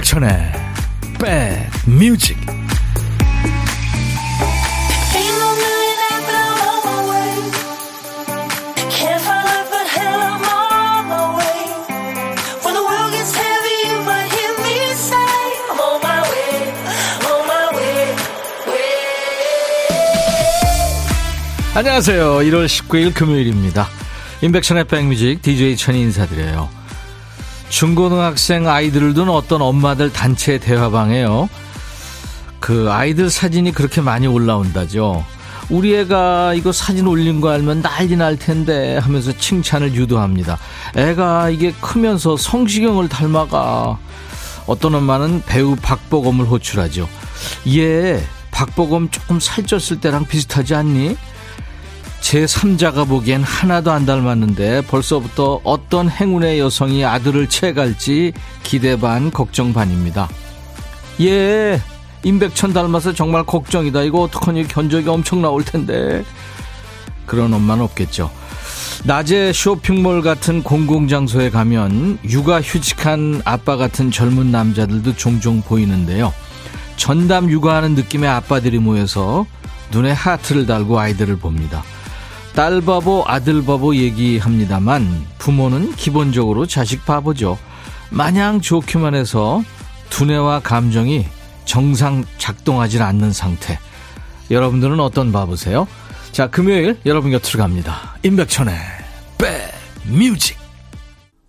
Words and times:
임백천의 0.00 0.52
백뮤직 1.84 2.38
안녕하세요. 21.74 22.38
1월 22.38 22.66
19일 22.66 23.14
금요일입니다. 23.14 23.86
임백천의 24.40 24.84
백뮤직 24.84 25.42
DJ 25.42 25.76
천이 25.76 26.00
인사드려요. 26.00 26.79
중고등학생 27.70 28.68
아이들을 28.68 29.14
둔 29.14 29.30
어떤 29.30 29.62
엄마들 29.62 30.12
단체 30.12 30.58
대화방에요. 30.58 31.48
그 32.58 32.90
아이들 32.90 33.30
사진이 33.30 33.72
그렇게 33.72 34.00
많이 34.00 34.26
올라온다죠. 34.26 35.24
우리 35.70 35.96
애가 35.96 36.54
이거 36.54 36.72
사진 36.72 37.06
올린 37.06 37.40
거 37.40 37.50
알면 37.50 37.80
난리 37.80 38.16
날 38.16 38.36
텐데 38.36 38.98
하면서 38.98 39.32
칭찬을 39.32 39.94
유도합니다. 39.94 40.58
애가 40.96 41.50
이게 41.50 41.72
크면서 41.80 42.36
성시경을 42.36 43.08
닮아가. 43.08 43.96
어떤 44.66 44.96
엄마는 44.96 45.42
배우 45.46 45.76
박보검을 45.76 46.46
호출하죠. 46.46 47.08
얘 47.68 48.20
박보검 48.50 49.10
조금 49.10 49.38
살쪘을 49.38 50.00
때랑 50.00 50.26
비슷하지 50.26 50.74
않니? 50.74 51.16
제 52.20 52.44
3자가 52.44 53.08
보기엔 53.08 53.42
하나도 53.42 53.90
안 53.90 54.06
닮았는데 54.06 54.82
벌써부터 54.82 55.60
어떤 55.64 56.08
행운의 56.08 56.60
여성이 56.60 57.04
아들을 57.04 57.48
채갈지 57.48 58.32
기대 58.62 58.98
반 58.98 59.30
걱정 59.30 59.72
반입니다. 59.72 60.28
예, 61.20 61.80
임백천 62.22 62.72
닮아서 62.72 63.12
정말 63.12 63.44
걱정이다. 63.44 64.02
이거 64.02 64.22
어떡하니 64.22 64.68
견적이 64.68 65.08
엄청 65.08 65.42
나올 65.42 65.64
텐데. 65.64 66.24
그런 67.26 67.52
엄마는 67.52 67.84
없겠죠. 67.84 68.30
낮에 69.04 69.52
쇼핑몰 69.52 70.20
같은 70.20 70.62
공공장소에 70.62 71.50
가면 71.50 72.18
육아 72.28 72.60
휴직한 72.60 73.40
아빠 73.44 73.76
같은 73.76 74.10
젊은 74.10 74.50
남자들도 74.50 75.16
종종 75.16 75.62
보이는데요. 75.62 76.32
전담 76.96 77.50
육아하는 77.50 77.94
느낌의 77.94 78.28
아빠들이 78.28 78.78
모여서 78.78 79.46
눈에 79.90 80.10
하트를 80.12 80.66
달고 80.66 80.98
아이들을 80.98 81.36
봅니다. 81.38 81.82
딸 82.54 82.80
바보, 82.80 83.24
아들 83.26 83.64
바보 83.64 83.94
얘기합니다만 83.94 85.26
부모는 85.38 85.94
기본적으로 85.96 86.66
자식 86.66 87.06
바보죠. 87.06 87.58
마냥 88.10 88.60
좋기만 88.60 89.14
해서 89.14 89.62
두뇌와 90.10 90.60
감정이 90.60 91.26
정상 91.64 92.24
작동하지 92.38 93.00
않는 93.00 93.32
상태. 93.32 93.78
여러분들은 94.50 94.98
어떤 94.98 95.30
바보세요? 95.30 95.86
자, 96.32 96.48
금요일 96.48 96.98
여러분 97.06 97.30
곁으로 97.30 97.62
갑니다. 97.62 98.16
임백천의 98.24 98.74
백뮤직. 100.04 100.58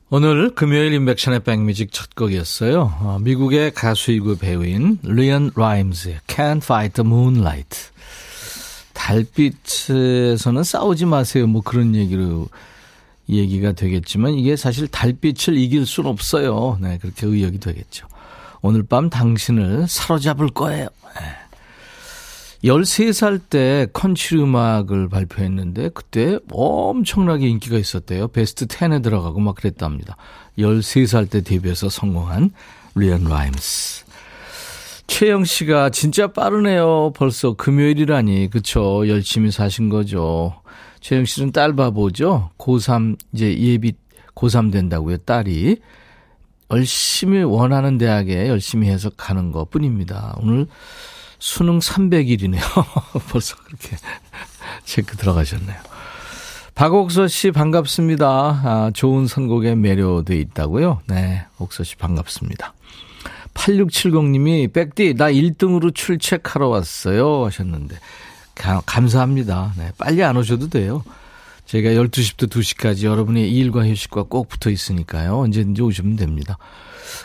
오늘 0.10 0.54
금요일 0.54 0.94
임백천의 0.94 1.40
백뮤직 1.40 1.92
첫 1.92 2.14
곡이었어요. 2.16 2.94
어, 3.00 3.18
미국의 3.22 3.74
가수이고 3.74 4.38
배우인 4.38 5.00
리언 5.04 5.52
라임스의 5.56 6.20
Can't 6.28 6.64
Fight 6.64 7.02
the 7.02 7.08
Moonlight. 7.08 7.92
달빛에서는 9.01 10.63
싸우지 10.63 11.06
마세요. 11.06 11.47
뭐 11.47 11.62
그런 11.62 11.95
얘기로 11.95 12.47
얘기가 13.29 13.72
되겠지만 13.72 14.34
이게 14.34 14.56
사실 14.56 14.88
달빛을 14.88 15.57
이길 15.57 15.85
순 15.85 16.06
없어요. 16.06 16.78
네, 16.79 17.00
그렇게 17.00 17.25
의역이 17.25 17.59
되겠죠. 17.59 18.07
오늘 18.62 18.84
밤 18.84 19.09
당신을 19.09 19.88
사로잡을 19.88 20.50
거예요. 20.50 20.88
네. 21.16 21.22
13살 22.63 23.41
때 23.50 23.88
컨츄리 23.91 24.44
음악을 24.44 25.09
발표했는데 25.09 25.89
그때 25.95 26.38
엄청나게 26.51 27.47
인기가 27.47 27.78
있었대요. 27.79 28.28
베스트 28.28 28.68
10에 28.68 29.01
들어가고 29.01 29.39
막 29.39 29.56
그랬답니다. 29.56 30.16
13살 30.59 31.28
때 31.28 31.41
데뷔해서 31.41 31.89
성공한 31.89 32.51
리언 32.94 33.23
라임스. 33.23 34.11
최영 35.12 35.44
씨가 35.44 35.90
진짜 35.90 36.28
빠르네요. 36.28 37.12
벌써 37.14 37.54
금요일이라니. 37.54 38.50
그쵸. 38.50 39.06
열심히 39.10 39.52
사신 39.52 39.90
거죠. 39.90 40.54
최영 41.02 41.26
씨는 41.26 41.52
딸 41.52 41.76
바보죠. 41.76 42.50
고3 42.58 43.18
이제 43.34 43.56
예비 43.58 43.92
고3 44.36 44.72
된다고요. 44.72 45.18
딸이. 45.18 45.76
열심히 46.72 47.44
원하는 47.44 47.98
대학에 47.98 48.48
열심히 48.48 48.88
해서 48.88 49.10
가는 49.10 49.52
것 49.52 49.70
뿐입니다. 49.70 50.38
오늘 50.42 50.68
수능 51.40 51.80
300일이네요. 51.80 52.62
벌써 53.30 53.58
그렇게 53.58 53.98
체크 54.86 55.18
들어가셨네요. 55.18 55.78
박옥서 56.74 57.28
씨 57.28 57.52
반갑습니다. 57.52 58.28
아, 58.28 58.92
좋은 58.94 59.28
선곡에 59.28 59.76
매료돼 59.76 60.38
있다고요. 60.38 61.02
네, 61.08 61.46
옥서 61.60 61.84
씨 61.84 61.98
반갑습니다. 61.98 62.74
8670님이 63.53 64.72
백디 64.72 65.16
나 65.16 65.31
1등으로 65.31 65.94
출첵하러 65.94 66.67
왔어요 66.69 67.45
하셨는데 67.45 67.97
가, 68.56 68.81
감사합니다. 68.85 69.73
네, 69.78 69.91
빨리 69.97 70.23
안 70.23 70.38
오셔도 70.38 70.69
돼요. 70.69 71.03
제가 71.66 71.89
12시부터 71.89 72.50
2시까지 72.50 73.03
여러분의 73.06 73.51
일과 73.51 73.88
휴식과 73.88 74.23
꼭 74.23 74.50
붙어 74.50 74.69
있으니까요. 74.69 75.39
언제든지 75.39 75.81
오시면 75.81 76.17
됩니다. 76.17 76.57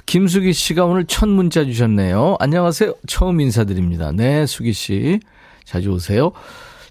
김수기 0.07 0.53
씨가 0.53 0.85
오늘 0.85 1.05
첫 1.07 1.29
문자 1.29 1.65
주셨네요. 1.65 2.37
안녕하세요. 2.39 2.95
처음 3.07 3.41
인사드립니다. 3.41 4.13
네, 4.13 4.47
수기 4.47 4.73
씨. 4.73 5.21
자주 5.65 5.91
오세요. 5.91 6.33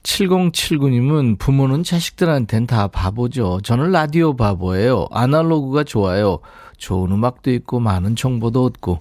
7079님은 0.03 1.39
부모는 1.39 1.83
자식들한텐 1.83 2.67
다 2.67 2.87
바보죠. 2.87 3.59
저는 3.63 3.91
라디오 3.91 4.35
바보예요. 4.35 5.07
아날로그가 5.11 5.83
좋아요. 5.83 6.39
좋은 6.77 7.11
음악도 7.11 7.51
있고 7.51 7.79
많은 7.79 8.15
정보도 8.15 8.65
얻고. 8.65 8.99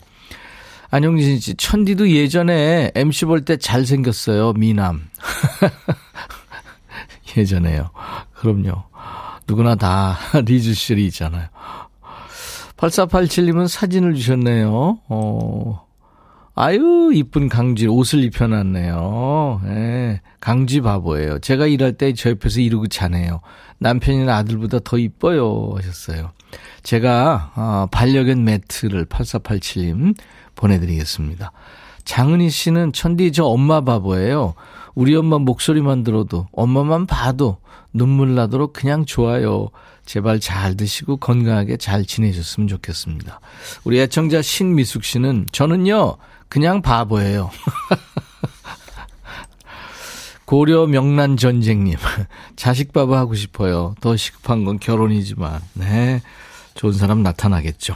안용진 0.94 1.40
씨, 1.40 1.54
천디도 1.56 2.08
예전에 2.10 2.92
MC 2.94 3.24
볼 3.24 3.44
때 3.44 3.56
잘생겼어요. 3.56 4.52
미남. 4.52 5.02
예전에요. 7.36 7.90
그럼요. 8.32 8.84
누구나 9.48 9.74
다 9.74 10.16
리즈실이 10.46 11.04
있잖아요. 11.06 11.48
8487님은 12.76 13.66
사진을 13.66 14.14
주셨네요. 14.14 15.00
어, 15.08 15.84
아유, 16.54 17.10
이쁜 17.12 17.48
강지 17.48 17.88
옷을 17.88 18.22
입혀놨네요. 18.22 19.62
예, 19.66 20.20
강지 20.40 20.80
바보예요. 20.80 21.40
제가 21.40 21.66
일할 21.66 21.94
때 21.94 22.12
저 22.14 22.30
옆에서 22.30 22.60
이러고 22.60 22.86
자네요. 22.86 23.40
남편이나 23.78 24.36
아들보다 24.36 24.78
더 24.84 24.96
이뻐요. 24.98 25.72
하셨어요. 25.76 26.30
제가, 26.84 27.52
어, 27.56 27.86
반려견 27.90 28.44
매트를 28.44 29.06
8487님 29.06 30.14
보내드리겠습니다. 30.54 31.52
장은희 32.04 32.50
씨는 32.50 32.92
천디 32.92 33.32
저 33.32 33.44
엄마 33.44 33.80
바보예요. 33.80 34.54
우리 34.94 35.16
엄마 35.16 35.38
목소리만 35.38 36.04
들어도 36.04 36.46
엄마만 36.52 37.06
봐도 37.06 37.58
눈물 37.92 38.34
나도록 38.34 38.72
그냥 38.72 39.04
좋아요. 39.04 39.70
제발 40.04 40.38
잘 40.38 40.76
드시고 40.76 41.16
건강하게 41.16 41.76
잘 41.78 42.04
지내셨으면 42.04 42.68
좋겠습니다. 42.68 43.40
우리 43.84 44.00
애청자 44.00 44.42
신미숙 44.42 45.04
씨는 45.04 45.46
저는요 45.50 46.16
그냥 46.48 46.82
바보예요. 46.82 47.50
고려 50.44 50.86
명란 50.86 51.38
전쟁님 51.38 51.96
자식 52.54 52.92
바보 52.92 53.16
하고 53.16 53.34
싶어요. 53.34 53.94
더 54.00 54.16
시급한 54.16 54.64
건 54.64 54.78
결혼이지만 54.78 55.60
네 55.72 56.20
좋은 56.74 56.92
사람 56.92 57.22
나타나겠죠. 57.22 57.94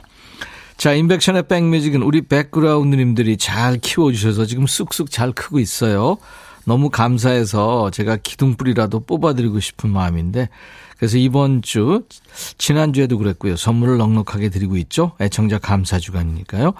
자, 0.79 0.95
인백션의 0.95 1.49
백뮤직은 1.49 2.03
우리 2.05 2.23
백그라운드님들이 2.23 3.37
잘 3.37 3.79
키워주셔서 3.79 4.47
지금 4.47 4.69
쑥쑥 4.69 5.11
잘 5.11 5.33
크고 5.33 5.59
있어요. 5.59 6.19
너무 6.65 6.89
감사해서 6.89 7.91
제가 7.91 8.17
기둥뿌리라도 8.17 9.01
뽑아드리고 9.01 9.59
싶은 9.59 9.91
마음인데, 9.91 10.49
그래서 10.97 11.19
이번 11.19 11.63
주, 11.63 12.05
지난주에도 12.59 13.19
그랬고요. 13.19 13.57
선물을 13.57 13.97
넉넉하게 13.97 14.51
드리고 14.51 14.77
있죠. 14.77 15.13
애청자 15.21 15.59
감사 15.59 15.99
주간이니까요. 15.99 16.75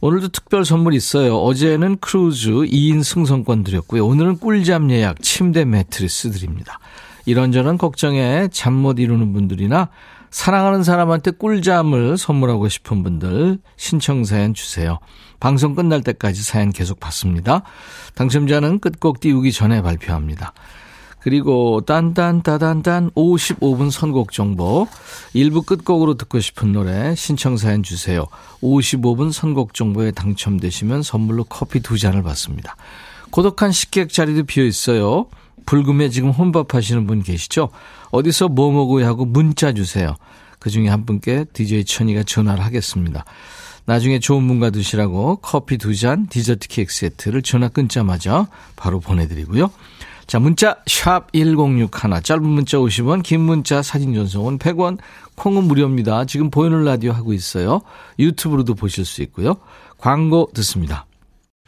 오늘도 0.00 0.28
특별 0.28 0.64
선물 0.64 0.94
있어요. 0.94 1.36
어제는 1.36 1.98
크루즈 2.00 2.50
2인 2.50 3.04
승선권 3.04 3.62
드렸고요. 3.62 4.06
오늘은 4.06 4.38
꿀잠 4.38 4.90
예약 4.90 5.22
침대 5.22 5.64
매트리스 5.64 6.32
드립니다. 6.32 6.80
이런저런 7.26 7.78
걱정에 7.78 8.48
잠 8.50 8.72
못 8.72 8.98
이루는 8.98 9.32
분들이나 9.32 9.88
사랑하는 10.30 10.84
사람한테 10.84 11.32
꿀잠을 11.32 12.16
선물하고 12.16 12.68
싶은 12.68 13.02
분들 13.02 13.58
신청 13.76 14.24
사연 14.24 14.54
주세요. 14.54 14.98
방송 15.40 15.74
끝날 15.74 16.02
때까지 16.02 16.42
사연 16.42 16.70
계속 16.70 17.00
받습니다. 17.00 17.62
당첨자는 18.14 18.78
끝곡 18.78 19.20
띄우기 19.20 19.52
전에 19.52 19.82
발표합니다. 19.82 20.52
그리고 21.20 21.82
딴딴따단딴 21.82 23.10
55분 23.10 23.90
선곡 23.90 24.32
정보 24.32 24.86
1부 25.34 25.66
끝곡으로 25.66 26.14
듣고 26.14 26.40
싶은 26.40 26.72
노래 26.72 27.14
신청 27.14 27.56
사연 27.56 27.82
주세요. 27.82 28.26
55분 28.62 29.32
선곡 29.32 29.74
정보에 29.74 30.12
당첨되시면 30.12 31.02
선물로 31.02 31.44
커피 31.44 31.80
두 31.80 31.98
잔을 31.98 32.22
받습니다. 32.22 32.76
고독한 33.30 33.70
식객 33.70 34.10
자리도 34.12 34.44
비어 34.44 34.64
있어요. 34.64 35.26
불금에 35.66 36.08
지금 36.08 36.30
혼밥하시는 36.30 37.06
분 37.06 37.22
계시죠? 37.22 37.68
어디서 38.10 38.48
뭐 38.48 38.70
먹어야 38.72 39.06
하고 39.06 39.24
문자 39.24 39.72
주세요. 39.72 40.16
그 40.58 40.70
중에 40.70 40.88
한 40.88 41.06
분께 41.06 41.44
DJ 41.52 41.84
천이가 41.84 42.22
전화를 42.24 42.64
하겠습니다. 42.64 43.24
나중에 43.86 44.18
좋은 44.18 44.46
분과 44.46 44.70
드시라고 44.70 45.36
커피 45.36 45.78
두 45.78 45.96
잔, 45.96 46.26
디저트 46.28 46.68
케이크 46.68 46.92
세트를 46.92 47.42
전화 47.42 47.68
끊자마자 47.68 48.46
바로 48.76 49.00
보내드리고요. 49.00 49.70
자, 50.26 50.38
문자 50.38 50.76
샵 50.86 51.32
1061, 51.32 52.22
짧은 52.22 52.44
문자 52.44 52.78
50원, 52.78 53.24
긴 53.24 53.40
문자 53.40 53.82
사진 53.82 54.14
전송은 54.14 54.58
100원, 54.58 54.98
콩은 55.34 55.64
무료입니다. 55.64 56.24
지금 56.26 56.50
보이는 56.50 56.84
라디오 56.84 57.10
하고 57.10 57.32
있어요. 57.32 57.80
유튜브로도 58.18 58.74
보실 58.76 59.04
수 59.04 59.22
있고요. 59.22 59.56
광고 59.98 60.48
듣습니다. 60.54 61.06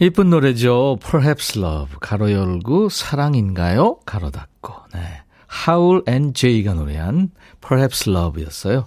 이쁜 0.00 0.30
노래죠. 0.30 0.98
Perhaps 1.08 1.58
Love. 1.58 1.96
가로 2.00 2.32
열고 2.32 2.88
사랑인가요? 2.88 3.98
가로 4.04 4.30
닫고. 4.30 4.74
네. 4.92 5.00
하울 5.46 6.02
앤 6.06 6.34
제이가 6.34 6.74
노래한 6.74 7.30
Perhaps 7.66 8.10
Love였어요. 8.10 8.86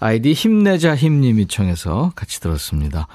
아이디 0.00 0.32
힘내자 0.32 0.96
힘님이 0.96 1.46
청해서 1.46 2.12
같이 2.16 2.40
들었습니다. 2.40 3.06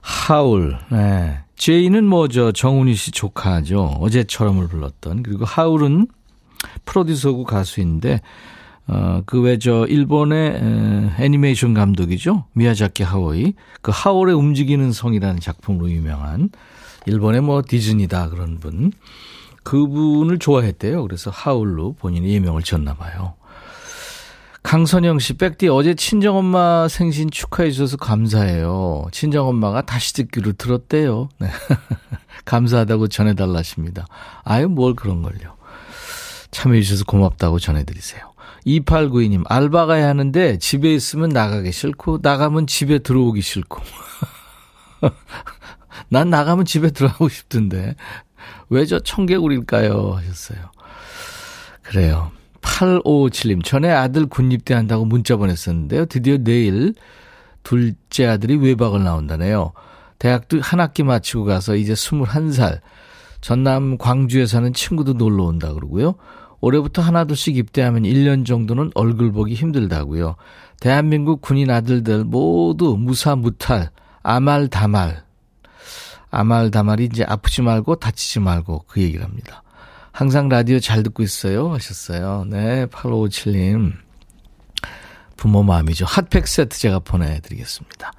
하울. 0.00 0.78
네. 0.90 1.38
제이는 1.56 2.04
뭐죠? 2.04 2.50
정훈이 2.50 2.94
씨 2.96 3.12
조카죠. 3.12 3.98
어제처럼을 4.00 4.66
불렀던. 4.66 5.22
그리고 5.22 5.44
하울은 5.44 6.08
프로듀서고 6.84 7.44
가수인데 7.44 8.20
어, 8.88 9.22
그 9.26 9.40
외 9.42 9.58
저 9.58 9.86
일본의 9.86 10.50
에, 11.18 11.24
애니메이션 11.24 11.72
감독이죠. 11.74 12.44
미야자키 12.52 13.02
하오이. 13.02 13.54
그 13.80 13.92
하울의 13.94 14.34
움직이는 14.34 14.92
성이라는 14.92 15.40
작품으로 15.40 15.90
유명한 15.90 16.50
일본의 17.06 17.40
뭐 17.42 17.62
디즈니다 17.66 18.28
그런 18.28 18.58
분. 18.58 18.92
그분을 19.62 20.38
좋아했대요. 20.38 21.02
그래서 21.02 21.30
하울로 21.30 21.94
본인의 21.94 22.30
예명을 22.32 22.62
지었나 22.62 22.94
봐요. 22.94 23.34
강선영 24.64 25.18
씨, 25.18 25.34
백디 25.34 25.68
어제 25.68 25.94
친정엄마 25.94 26.86
생신 26.88 27.30
축하해 27.30 27.70
주셔서 27.72 27.96
감사해요. 27.96 29.06
친정엄마가 29.10 29.82
다시 29.82 30.14
듣기로 30.14 30.52
들었대요. 30.52 31.28
네. 31.38 31.48
감사하다고 32.44 33.08
전해달라십니다. 33.08 34.06
아유, 34.44 34.68
뭘 34.68 34.94
그런 34.94 35.22
걸요. 35.22 35.56
참여해 36.52 36.82
주셔서 36.82 37.04
고맙다고 37.04 37.58
전해드리세요. 37.58 38.31
2892님, 38.66 39.42
알바 39.46 39.86
가야 39.86 40.08
하는데 40.08 40.58
집에 40.58 40.94
있으면 40.94 41.30
나가기 41.30 41.72
싫고, 41.72 42.18
나가면 42.22 42.66
집에 42.66 42.98
들어오기 43.00 43.40
싫고. 43.40 43.80
난 46.08 46.30
나가면 46.30 46.64
집에 46.64 46.90
들어가고 46.90 47.28
싶던데. 47.28 47.96
왜 48.70 48.86
저 48.86 48.98
청개구리일까요? 48.98 50.12
하셨어요. 50.14 50.58
그래요. 51.82 52.30
8557님, 52.60 53.64
전에 53.64 53.90
아들 53.90 54.26
군입대 54.26 54.72
한다고 54.74 55.04
문자 55.04 55.36
보냈었는데요. 55.36 56.06
드디어 56.06 56.38
내일 56.38 56.94
둘째 57.64 58.26
아들이 58.26 58.56
외박을 58.56 59.02
나온다네요. 59.02 59.72
대학도 60.18 60.60
한 60.60 60.80
학기 60.80 61.02
마치고 61.02 61.44
가서 61.44 61.74
이제 61.76 61.92
21살. 61.94 62.80
전남 63.40 63.98
광주에 63.98 64.46
사는 64.46 64.72
친구도 64.72 65.14
놀러 65.14 65.44
온다 65.44 65.72
그러고요. 65.72 66.14
올해부터 66.62 67.02
하나둘씩 67.02 67.56
입대하면 67.56 68.04
1년 68.04 68.46
정도는 68.46 68.92
얼굴 68.94 69.32
보기 69.32 69.54
힘들다고요. 69.54 70.36
대한민국 70.80 71.42
군인 71.42 71.70
아들들 71.70 72.24
모두 72.24 72.96
무사무탈, 72.98 73.90
아말다말. 74.22 75.24
아말다말이 76.30 77.04
이제 77.12 77.24
아프지 77.24 77.60
말고 77.62 77.96
다치지 77.96 78.40
말고 78.40 78.84
그 78.86 79.02
얘기를 79.02 79.24
합니다. 79.24 79.62
항상 80.12 80.48
라디오 80.48 80.78
잘 80.78 81.02
듣고 81.02 81.22
있어요 81.22 81.72
하셨어요. 81.72 82.44
네, 82.48 82.86
8557님. 82.86 83.92
부모 85.36 85.62
마음이죠. 85.64 86.04
핫팩 86.06 86.46
세트 86.46 86.78
제가 86.78 87.00
보내드리겠습니다. 87.00 88.12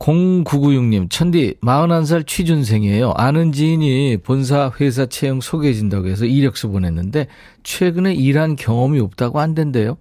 0996님, 0.00 1.10
천디, 1.10 1.56
41살 1.62 2.26
취준생이에요. 2.26 3.12
아는 3.16 3.52
지인이 3.52 4.16
본사 4.22 4.72
회사 4.80 5.04
채용 5.06 5.40
소개해준다고 5.40 6.08
해서 6.08 6.24
이력서 6.24 6.68
보냈는데, 6.68 7.26
최근에 7.62 8.14
일한 8.14 8.56
경험이 8.56 8.98
없다고 9.00 9.40
안 9.40 9.54
된대요. 9.54 9.98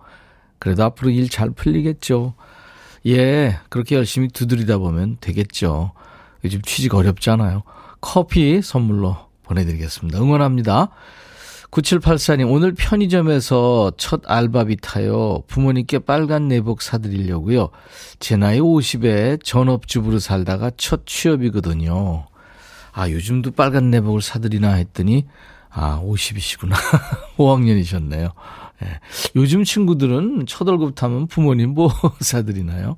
그래도 0.58 0.84
앞으로 0.86 1.10
일 1.10 1.30
잘 1.30 1.50
풀리겠죠. 1.52 2.34
예, 3.08 3.58
그렇게 3.70 3.96
열심히 3.96 4.30
두드리다 4.30 4.78
보면 4.78 5.18
되겠죠. 5.20 5.92
요즘 6.46 6.62
취직 6.62 6.96
어렵잖아요. 6.96 7.64
커피 8.02 8.62
선물로 8.62 9.18
보내드리겠습니다. 9.44 10.20
응원합니다. 10.20 10.90
9784님, 11.72 12.52
오늘 12.52 12.74
편의점에서 12.74 13.92
첫 13.98 14.22
알바비 14.26 14.78
타요. 14.82 15.44
부모님께 15.48 16.00
빨간 16.00 16.48
내복 16.48 16.82
사드리려고요. 16.82 17.70
제 18.20 18.38
나이 18.38 18.60
50에 18.60 19.44
전업주부로 19.44 20.18
살다가 20.20 20.72
첫 20.78 21.06
취업이거든요. 21.06 22.26
아, 22.92 23.10
요즘도 23.10 23.52
빨간 23.52 23.92
내복을 23.92 24.22
사드리나 24.22 24.74
했더니, 24.74 25.28
아, 25.70 26.02
50이시구나. 26.04 26.74
5학년이셨네요. 27.38 28.32
예. 28.84 29.00
요즘 29.36 29.64
친구들은 29.64 30.46
첫 30.48 30.68
월급 30.68 30.96
타면 30.96 31.28
부모님 31.28 31.76
뭐 31.76 31.92
사드리나요? 32.20 32.98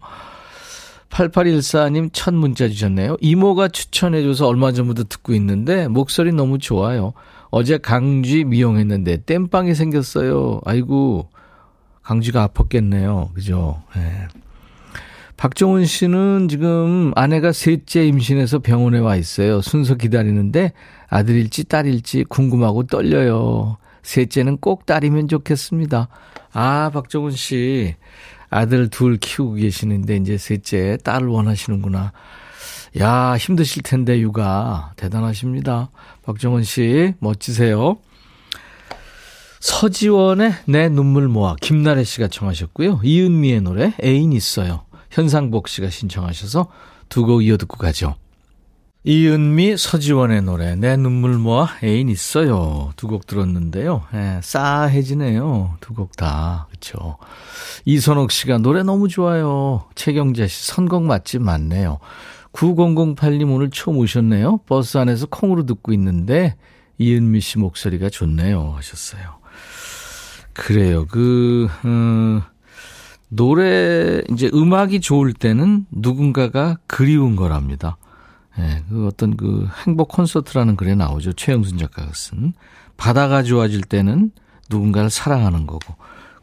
8814님 1.10 2.10
첫 2.14 2.34
문자 2.34 2.70
주셨네요. 2.70 3.18
이모가 3.20 3.68
추천해줘서 3.68 4.48
얼마 4.48 4.72
전부터 4.72 5.04
듣고 5.10 5.34
있는데 5.34 5.90
목소리 5.90 6.32
너무 6.32 6.58
좋아요. 6.58 7.14
어제 7.52 7.78
강쥐 7.78 8.46
미용했는데 8.46 9.24
땜빵이 9.26 9.76
생겼어요. 9.76 10.62
아이고, 10.66 11.30
강쥐가 12.02 12.48
아팠겠네요. 12.48 13.34
그죠? 13.34 13.84
네. 13.96 14.28
박정훈 15.36 15.86
씨는 15.86 16.48
지금 16.50 17.12
아내가 17.16 17.52
셋째 17.52 18.06
임신해서 18.06 18.60
병원에 18.60 19.00
와 19.00 19.16
있어요. 19.16 19.60
순서 19.62 19.96
기다리는데 19.96 20.72
아들일지 21.10 21.64
딸일지 21.66 22.26
궁금하고 22.26 22.84
떨려요. 22.88 23.78
셋째는 24.04 24.58
꼭 24.58 24.86
딸이면 24.86 25.28
좋겠습니다. 25.28 26.08
아, 26.54 26.90
박정훈 26.94 27.32
씨. 27.32 27.96
아들 28.50 28.90
둘 28.90 29.18
키우고 29.18 29.56
계시는데 29.56 30.18
이제 30.18 30.38
셋째 30.38 30.98
딸을 31.04 31.28
원하시는구나. 31.28 32.12
야, 33.00 33.38
힘드실 33.38 33.84
텐데 33.84 34.20
육아 34.20 34.92
대단하십니다. 34.98 35.90
박정원 36.32 36.64
씨 36.64 37.14
멋지세요. 37.20 37.98
서지원의 39.60 40.54
내 40.66 40.88
눈물 40.88 41.28
모아 41.28 41.56
김나래 41.62 42.04
씨가 42.06 42.30
청하셨고요. 42.30 43.02
이은미의 43.04 43.62
노래 43.62 43.94
애인 44.02 44.32
있어요. 44.32 44.86
현상복 45.12 45.68
씨가 45.68 45.90
신청하셔서 45.90 46.68
두 47.10 47.26
곡 47.26 47.44
이어 47.44 47.58
듣고 47.58 47.78
가죠. 47.78 48.16
이은미, 49.04 49.76
서지원의 49.78 50.44
노래 50.44 50.76
내 50.76 50.96
눈물 50.96 51.34
모아 51.38 51.68
애인 51.84 52.08
있어요. 52.08 52.94
두 52.96 53.08
곡 53.08 53.28
들었는데요. 53.28 54.04
예, 54.14 54.40
싸해지네요. 54.42 55.76
두 55.82 55.94
곡 55.94 56.16
다. 56.16 56.68
그렇죠. 56.70 57.18
이선옥 57.86 58.32
씨가 58.32 58.60
노래 58.60 58.84
너무 58.84 59.10
좋아요. 59.10 59.84
최경재 59.96 60.48
씨 60.48 60.68
선곡 60.68 61.04
맛집 61.04 61.42
많네요. 61.42 62.00
9008님 62.54 63.54
오늘 63.54 63.70
처음 63.70 63.98
오셨네요. 63.98 64.60
버스 64.68 64.98
안에서 64.98 65.26
콩으로 65.28 65.66
듣고 65.66 65.94
있는데 65.94 66.56
이은미 66.98 67.40
씨 67.40 67.58
목소리가 67.58 68.10
좋네요 68.10 68.74
하셨어요. 68.76 69.40
그래요. 70.54 71.06
그 71.08 71.68
음, 71.86 72.42
노래 73.30 74.22
이제 74.30 74.50
음악이 74.54 75.00
좋을 75.00 75.34
때는 75.34 75.86
누군가가 75.92 76.78
그리운 76.88 77.36
거랍니다. 77.36 77.98
예, 78.60 78.84
그 78.90 79.08
어떤 79.08 79.38
그 79.38 79.68
행복 79.86 80.10
콘서트라는 80.10 80.76
글에 80.76 80.96
나오죠. 80.96 81.34
최영순 81.34 81.78
작가가 81.78 82.12
쓴 82.14 82.54
바다가 82.98 83.44
좋아질 83.44 83.82
때는 83.82 84.32
누군가를 84.70 85.10
사랑하는 85.10 85.66
거고 85.66 85.96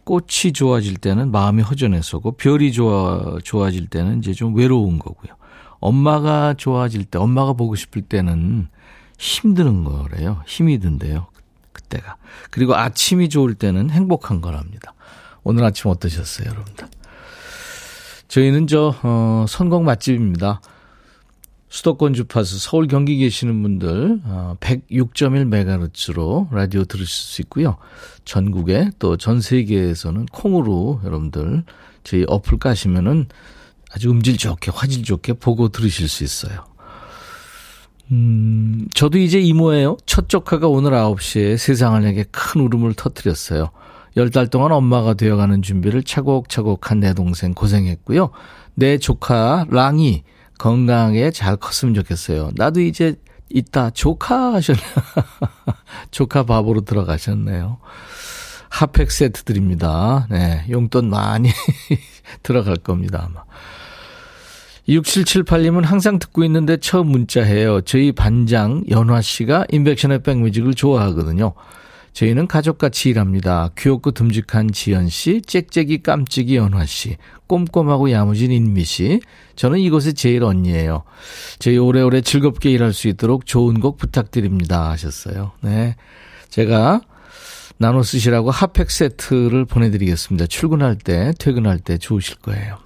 꽃이 0.05 0.53
좋아질 0.55 0.97
때는 0.97 1.31
마음이 1.31 1.63
허전해서고 1.63 2.33
별이 2.33 2.73
좋아 2.73 3.39
좋아질 3.45 3.89
때는 3.89 4.21
이제 4.21 4.33
좀 4.33 4.57
외로운 4.57 4.99
거고요. 4.99 5.35
엄마가 5.81 6.55
좋아질 6.55 7.05
때, 7.05 7.19
엄마가 7.19 7.53
보고 7.53 7.75
싶을 7.75 8.03
때는 8.03 8.69
힘드는 9.19 9.85
거래요. 9.85 10.43
힘이 10.47 10.79
든대요. 10.79 11.27
그때가. 11.73 12.17
그리고 12.51 12.75
아침이 12.75 13.29
좋을 13.29 13.55
때는 13.55 13.91
행복한 13.91 14.41
거랍니다. 14.41 14.95
오늘 15.45 15.65
아침 15.65 15.91
어떠셨어요, 15.91 16.49
여러분들? 16.51 16.87
저희는 18.29 18.67
저, 18.67 18.95
어, 19.03 19.47
선곡 19.49 19.85
맛집입니다. 19.85 20.61
수도권 21.71 22.15
주파수 22.15 22.59
서울 22.59 22.87
경기 22.87 23.19
계시는 23.19 23.63
분들 23.63 24.21
어, 24.25 24.57
106.1메가르츠로 24.61 26.53
라디오 26.53 26.85
들으실 26.85 27.09
수 27.09 27.43
있고요. 27.43 27.77
전국에 28.25 28.91
또 28.99 29.17
전 29.17 29.41
세계에서는 29.41 30.27
콩으로 30.27 31.01
여러분들 31.05 31.65
저희 32.05 32.25
어플 32.27 32.59
까시면은 32.59 33.27
아주 33.93 34.11
음질 34.11 34.37
좋게 34.37 34.71
화질 34.75 35.03
좋게 35.03 35.35
보고 35.35 35.69
들으실 35.69 36.09
수 36.09 36.25
있어요. 36.25 36.65
음, 38.11 38.87
저도 38.95 39.19
이제 39.19 39.39
이모예요. 39.39 39.99
첫 40.07 40.29
조카가 40.29 40.69
오늘 40.69 40.93
9시에 40.93 41.57
세상을 41.59 42.03
향해 42.05 42.25
큰 42.31 42.63
울음을 42.63 42.95
터뜨렸어요. 42.95 43.71
열달 44.17 44.49
동안 44.49 44.73
엄마가 44.73 45.15
되어가는 45.15 45.63
준비를 45.63 46.03
차곡차곡 46.03 46.91
한 46.91 47.01
내 47.01 47.13
동생 47.15 47.55
고생했고요. 47.55 48.31
내 48.75 48.99
조카 48.99 49.67
랑이 49.71 50.25
건강하게 50.59 51.31
잘 51.31 51.57
컸으면 51.57 51.95
좋겠어요. 51.95 52.51
나도 52.57 52.81
이제 52.81 53.15
이따 53.51 53.91
조카 53.91 54.55
하셨나? 54.55 54.81
조카 56.11 56.43
밥으로 56.45 56.81
들어가셨네요. 56.83 57.79
핫팩 58.71 59.11
세트 59.11 59.45
드립니다. 59.45 60.27
네, 60.31 60.65
용돈 60.71 61.09
많이 61.11 61.51
들어갈 62.43 62.77
겁니다, 62.77 63.29
아마. 63.31 63.45
6778님은 64.89 65.83
항상 65.83 66.19
듣고 66.19 66.45
있는데 66.45 66.79
처음 66.79 67.09
문자해요. 67.09 67.83
저희 67.83 68.13
반장 68.13 68.85
연화 68.91 69.21
씨가 69.21 69.67
인백션의 69.71 70.23
백뮤직을 70.23 70.75
좋아하거든요. 70.75 71.53
저희는 72.15 72.49
가족같이 72.49 73.11
일합니다. 73.11 73.71
귀엽고 73.79 74.11
듬직한 74.13 74.73
지연 74.73 75.09
씨, 75.09 75.43
짹짹이 75.43 75.99
깜찍이 75.99 76.57
연화 76.57 76.85
씨, 76.87 77.17
꼼꼼하고 77.47 78.11
야무진 78.11 78.51
인미 78.51 78.85
씨. 78.85 79.21
저는 79.55 79.79
이곳의 79.79 80.15
제일 80.15 80.43
언니예요. 80.43 81.05
저희 81.59 81.77
오래오래 81.77 82.23
즐겁게 82.23 82.71
일할 82.71 82.93
수 82.93 83.09
있도록 83.09 83.47
좋은 83.47 83.79
곡 83.79 83.99
부탁드립니다. 83.99 84.91
하셨어요. 84.91 85.53
네. 85.61 85.95
제가 86.49 87.03
나눠 87.77 88.03
쓰시라고 88.03 88.51
핫팩 88.51 88.91
세트를 88.91 89.67
보내드리겠습니다. 89.67 90.47
출근할 90.47 90.97
때, 90.97 91.33
퇴근할 91.39 91.79
때 91.79 91.99
좋으실 91.99 92.39
거예요. 92.39 92.79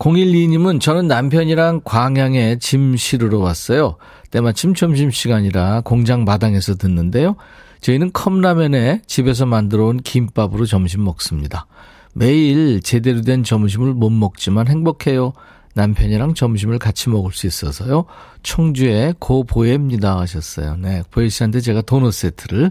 012님은 0.00 0.80
저는 0.80 1.08
남편이랑 1.08 1.82
광양에 1.84 2.58
짐 2.58 2.96
실으러 2.96 3.38
왔어요. 3.38 3.96
때마침 4.30 4.74
점심시간이라 4.74 5.82
공장 5.82 6.24
마당에서 6.24 6.74
듣는데요. 6.76 7.36
저희는 7.82 8.12
컵라면에 8.12 9.02
집에서 9.06 9.44
만들어 9.44 9.86
온 9.86 9.98
김밥으로 9.98 10.64
점심 10.64 11.04
먹습니다. 11.04 11.66
매일 12.14 12.80
제대로 12.80 13.20
된 13.20 13.44
점심을 13.44 13.92
못 13.92 14.10
먹지만 14.10 14.68
행복해요. 14.68 15.34
남편이랑 15.74 16.34
점심을 16.34 16.78
같이 16.78 17.10
먹을 17.10 17.32
수 17.32 17.46
있어서요. 17.46 18.06
청주의 18.42 19.14
고보혜입니다 19.18 20.18
하셨어요. 20.18 20.76
네, 20.76 21.02
보혜 21.10 21.28
씨한테 21.28 21.60
제가 21.60 21.82
도넛 21.82 22.14
세트를 22.14 22.70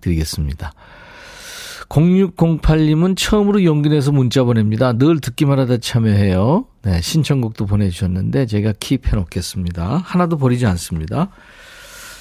드리겠습니다. 0.00 0.72
0608님은 1.90 3.16
처음으로 3.16 3.64
용기 3.64 3.88
내서 3.88 4.12
문자 4.12 4.44
보냅니다. 4.44 4.92
늘 4.92 5.20
듣기만 5.20 5.58
하다 5.58 5.78
참여해요. 5.78 6.64
네, 6.82 7.00
신청곡도 7.02 7.66
보내주셨는데 7.66 8.46
제가 8.46 8.72
킵해 8.72 9.16
놓겠습니다. 9.16 10.00
하나도 10.04 10.38
버리지 10.38 10.66
않습니다. 10.66 11.30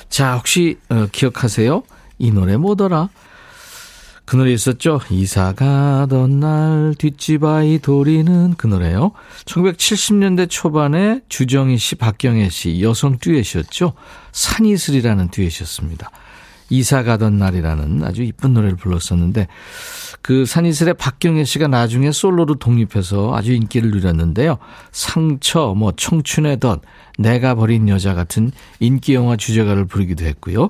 자, 0.10 0.36
혹시 0.36 0.78
어, 0.90 1.08
기억하세요? 1.12 1.84
이 2.18 2.32
노래 2.32 2.58
뭐더라? 2.58 3.10
그 4.26 4.36
노래 4.36 4.52
있었죠? 4.52 5.00
이사 5.12 5.54
가던 5.54 6.40
날 6.40 6.96
뒷집 6.98 7.44
아이 7.44 7.80
도리는 7.80 8.56
그 8.58 8.68
노래요. 8.68 9.12
1970년대 9.46 10.50
초반에 10.50 11.22
주정희 11.30 11.78
씨, 11.78 11.96
박경혜 11.96 12.50
씨 12.50 12.82
여성 12.82 13.18
듀엣이었죠. 13.20 13.94
산이슬이라는 14.32 15.30
듀엣이었습니다. 15.30 16.12
이사 16.70 17.04
가던 17.04 17.38
날이라는 17.38 18.04
아주 18.04 18.24
이쁜 18.24 18.54
노래를 18.54 18.76
불렀었는데 18.76 19.48
그 20.22 20.46
산이슬의 20.46 20.96
박경혜 20.96 21.44
씨가 21.44 21.68
나중에 21.68 22.12
솔로로 22.12 22.56
독립해서 22.56 23.36
아주 23.36 23.54
인기를 23.54 23.92
누렸는데요. 23.92 24.58
상처, 24.92 25.74
뭐 25.76 25.94
청춘의 25.96 26.60
덫, 26.60 26.82
내가 27.18 27.56
버린 27.56 27.90
여자 27.90 28.14
같은 28.14 28.52
인기 28.80 29.14
영화 29.14 29.36
주제가를 29.36 29.86
부르기도 29.86 30.26
했고요. 30.26 30.70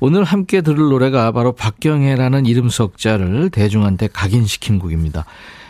오늘 0.00 0.24
함께 0.24 0.60
들을 0.60 0.78
노래가 0.78 1.32
바로 1.32 1.52
박경혜라는 1.52 2.46
이름 2.46 2.68
석자를 2.68 3.50
대중한테 3.50 4.08
각인시킨 4.08 4.78
곡입니다. 4.78 5.24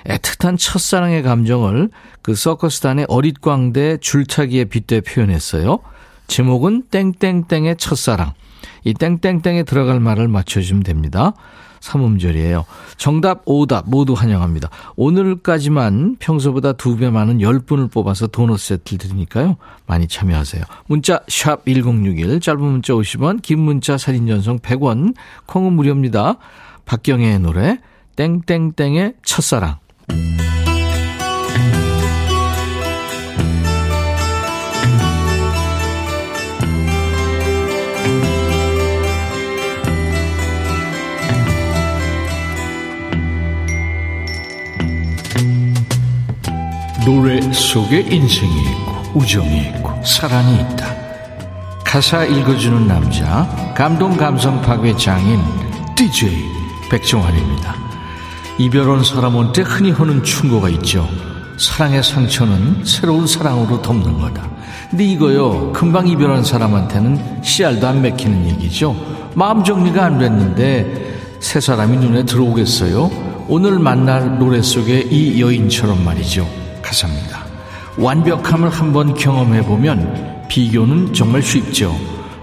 애틋한 0.04 0.58
첫사랑의 0.58 1.22
감정을 1.22 1.90
그 2.22 2.34
서커스단의 2.34 3.06
어릿광대 3.08 3.98
줄타기에 4.00 4.66
빗대 4.66 5.02
표현했어요. 5.02 5.80
제목은 6.28 6.84
땡땡땡의 6.90 7.76
첫사랑. 7.76 8.32
이 8.84 8.94
땡땡땡에 8.94 9.64
들어갈 9.64 10.00
말을 10.00 10.28
맞춰주시면 10.28 10.82
됩니다. 10.82 11.32
삼음절이에요. 11.80 12.64
정답, 12.96 13.42
오답 13.44 13.88
모두 13.88 14.12
환영합니다. 14.14 14.68
오늘까지만 14.96 16.16
평소보다 16.18 16.72
두 16.72 16.96
배 16.96 17.08
많은 17.08 17.38
10분을 17.38 17.90
뽑아서 17.92 18.26
도넛 18.26 18.58
세트를 18.58 18.98
드리니까요. 18.98 19.56
많이 19.86 20.08
참여하세요. 20.08 20.64
문자 20.88 21.20
1061, 21.28 22.40
짧은 22.40 22.60
문자 22.60 22.94
50원, 22.94 23.42
긴 23.42 23.60
문자 23.60 23.96
사진 23.96 24.26
전송 24.26 24.58
100원, 24.58 25.14
콩은 25.46 25.72
무료입니다. 25.74 26.36
박경혜의 26.84 27.38
노래 27.38 27.78
땡땡땡의 28.16 29.14
첫사랑. 29.22 29.76
노래 47.08 47.40
속에 47.40 48.00
인생이 48.00 48.52
있고 48.52 49.18
우정이 49.18 49.60
있고 49.60 49.90
사랑이 50.04 50.56
있다. 50.56 50.94
가사 51.82 52.22
읽어주는 52.26 52.86
남자 52.86 53.48
감동 53.74 54.14
감성 54.14 54.60
파괴 54.60 54.94
장인 54.94 55.40
DJ 55.96 56.28
백종환입니다. 56.90 57.74
이별 58.58 58.90
온 58.90 59.02
사람한테 59.02 59.62
흔히 59.62 59.90
하는 59.90 60.22
충고가 60.22 60.68
있죠. 60.68 61.08
사랑의 61.56 62.02
상처는 62.02 62.84
새로운 62.84 63.26
사랑으로 63.26 63.80
덮는 63.80 64.18
거다. 64.18 64.46
근데 64.90 65.04
이거요 65.04 65.72
금방 65.72 66.08
이별한 66.08 66.44
사람한테는 66.44 67.42
씨알도 67.42 67.86
안 67.88 68.02
맥히는 68.02 68.50
얘기죠. 68.50 68.94
마음 69.34 69.64
정리가 69.64 70.04
안 70.04 70.18
됐는데 70.18 71.38
새 71.40 71.58
사람이 71.58 71.96
눈에 71.96 72.26
들어오겠어요? 72.26 73.46
오늘 73.48 73.78
만날 73.78 74.38
노래 74.38 74.60
속에 74.60 75.08
이 75.10 75.40
여인처럼 75.40 76.04
말이죠. 76.04 76.67
가사입니다. 76.88 77.44
완벽함을 77.98 78.70
한번 78.70 79.14
경험해보면 79.14 80.46
비교는 80.48 81.12
정말 81.12 81.42
쉽죠. 81.42 81.94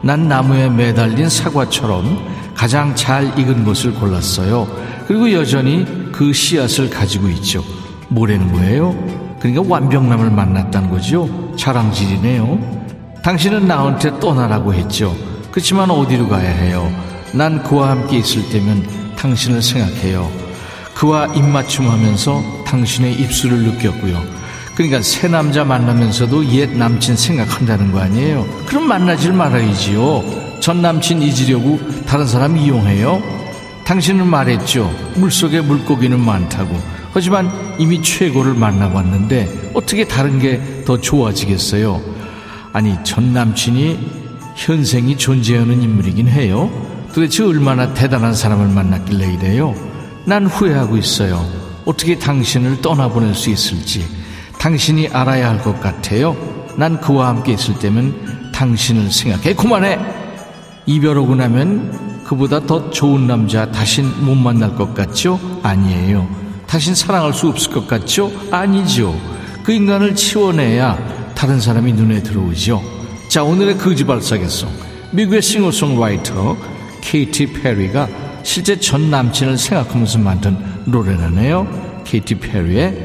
난 0.03 0.27
나무에 0.27 0.69
매달린 0.69 1.29
사과처럼 1.29 2.53
가장 2.53 2.95
잘 2.95 3.37
익은 3.39 3.65
것을 3.65 3.95
골랐어요. 3.95 4.67
그리고 5.07 5.31
여전히 5.31 5.85
그 6.11 6.31
씨앗을 6.31 6.89
가지고 6.89 7.29
있죠. 7.29 7.63
뭐라는 8.09 8.51
거예요? 8.51 8.93
그러니까 9.39 9.63
완벽남을 9.67 10.29
만났다는 10.29 10.89
거죠. 10.89 11.27
자랑질이네요. 11.57 12.85
당신은 13.23 13.67
나한테 13.67 14.19
떠나라고 14.19 14.73
했죠. 14.73 15.15
그렇지만 15.51 15.89
어디로 15.89 16.27
가야 16.27 16.49
해요? 16.49 16.91
난 17.33 17.63
그와 17.63 17.89
함께 17.89 18.17
있을 18.17 18.47
때면 18.49 19.15
당신을 19.17 19.61
생각해요. 19.61 20.29
그와 20.93 21.27
입맞춤하면서 21.27 22.63
당신의 22.65 23.15
입술을 23.15 23.63
느꼈고요. 23.63 24.34
그러니까 24.75 25.01
새 25.01 25.27
남자 25.27 25.63
만나면서도 25.63 26.45
옛 26.51 26.69
남친 26.71 27.15
생각한다는 27.15 27.91
거 27.91 27.99
아니에요? 28.01 28.45
그럼 28.65 28.87
만나질 28.87 29.31
말아야지요. 29.33 30.59
전 30.59 30.81
남친 30.81 31.21
잊으려고 31.21 31.79
다른 32.05 32.27
사람 32.27 32.57
이용해요? 32.57 33.21
당신은 33.85 34.27
말했죠. 34.27 34.93
물속에 35.15 35.61
물고기는 35.61 36.19
많다고. 36.19 36.77
하지만 37.13 37.49
이미 37.79 38.01
최고를 38.01 38.53
만나봤는데 38.55 39.71
어떻게 39.73 40.05
다른 40.07 40.39
게 40.39 40.61
더 40.85 41.01
좋아지겠어요? 41.01 41.99
아니, 42.71 42.95
전 43.03 43.33
남친이 43.33 43.97
현생이 44.55 45.17
존재하는 45.17 45.81
인물이긴 45.81 46.27
해요. 46.27 46.69
도대체 47.13 47.43
얼마나 47.43 47.93
대단한 47.93 48.33
사람을 48.35 48.67
만났길래 48.67 49.33
이래요? 49.33 49.73
난 50.25 50.45
후회하고 50.45 50.97
있어요. 50.97 51.43
어떻게 51.85 52.17
당신을 52.19 52.81
떠나보낼 52.81 53.33
수 53.35 53.49
있을지 53.49 54.05
당신이 54.65 55.09
알아야 55.09 55.51
할 55.51 55.59
것 55.61 55.79
같아요. 55.79 56.35
난 56.75 56.99
그와 56.99 57.27
함께 57.27 57.51
있을 57.53 57.77
때면 57.77 58.49
당신을 58.51 59.11
생각해. 59.11 59.53
그만해! 59.53 59.99
이별하고 60.87 61.35
나면 61.35 62.23
그보다 62.23 62.59
더 62.61 62.89
좋은 62.89 63.27
남자 63.27 63.71
다신 63.71 64.25
못 64.25 64.33
만날 64.33 64.73
것 64.73 64.95
같죠? 64.95 65.39
아니에요. 65.61 66.27
다신 66.65 66.95
사랑할 66.95 67.31
수 67.31 67.47
없을 67.47 67.73
것 67.73 67.85
같죠? 67.87 68.31
아니죠. 68.49 69.15
그 69.63 69.71
인간을 69.71 70.15
치워내야 70.15 71.33
다른 71.35 71.61
사람이 71.61 71.93
눈에 71.93 72.23
들어오죠. 72.23 72.81
자, 73.29 73.43
오늘의 73.43 73.77
거지발사계송. 73.77 74.67
미국의 75.11 75.43
싱어송라이터 75.43 76.57
케이티 77.01 77.53
페리가 77.53 78.07
실제 78.41 78.79
전 78.79 79.11
남친을 79.11 79.59
생각하면서 79.59 80.17
만든 80.17 80.57
노래라네요. 80.85 82.01
케이티 82.03 82.39
페리의 82.39 83.04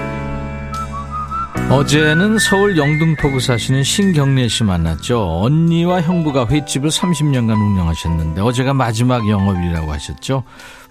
어제는 1.69 2.37
서울 2.39 2.77
영등포구 2.77 3.39
사시는 3.39 3.83
신경래 3.83 4.47
씨 4.47 4.63
만났죠. 4.63 5.41
언니와 5.41 6.01
형부가 6.01 6.47
횟집을 6.47 6.89
30년간 6.89 7.51
운영하셨는데 7.51 8.41
어제가 8.41 8.73
마지막 8.73 9.27
영업이라고 9.27 9.91
하셨죠. 9.91 10.43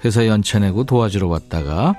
회사 0.05 0.27
연차 0.27 0.59
내고 0.59 0.85
도와주러 0.85 1.29
왔다가 1.29 1.95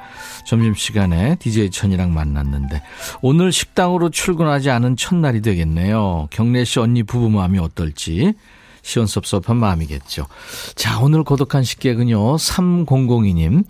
점심시간에 0.46 1.36
DJ 1.36 1.70
천이랑 1.70 2.14
만났는데 2.14 2.82
오늘 3.22 3.52
식당으로 3.52 4.10
출근하지 4.10 4.72
않은 4.72 4.96
첫날이 4.96 5.42
되겠네요. 5.42 6.28
경래 6.32 6.64
씨 6.64 6.80
언니 6.80 7.04
부부 7.04 7.30
마음이 7.30 7.60
어떨지 7.60 8.34
시원섭섭한 8.82 9.58
마음이겠죠. 9.58 10.26
자, 10.76 11.00
오늘 11.00 11.24
고독한 11.24 11.64
식객은요. 11.64 12.36
3002님. 12.36 13.64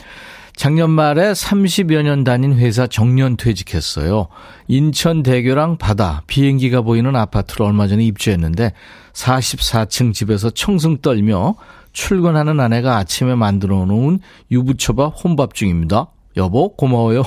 작년 0.61 0.91
말에 0.91 1.31
30여 1.31 2.03
년 2.03 2.23
다닌 2.23 2.53
회사 2.53 2.85
정년 2.85 3.35
퇴직했어요. 3.35 4.27
인천 4.67 5.23
대교랑 5.23 5.79
바다, 5.79 6.21
비행기가 6.27 6.81
보이는 6.81 7.15
아파트로 7.15 7.65
얼마 7.65 7.87
전에 7.87 8.03
입주했는데 8.03 8.71
44층 9.11 10.13
집에서 10.13 10.51
청승 10.51 10.97
떨며 10.97 11.55
출근하는 11.93 12.59
아내가 12.59 12.97
아침에 12.97 13.33
만들어 13.33 13.85
놓은 13.85 14.19
유부초밥 14.51 15.15
혼밥 15.23 15.55
중입니다. 15.55 16.09
여보, 16.37 16.75
고마워요. 16.75 17.23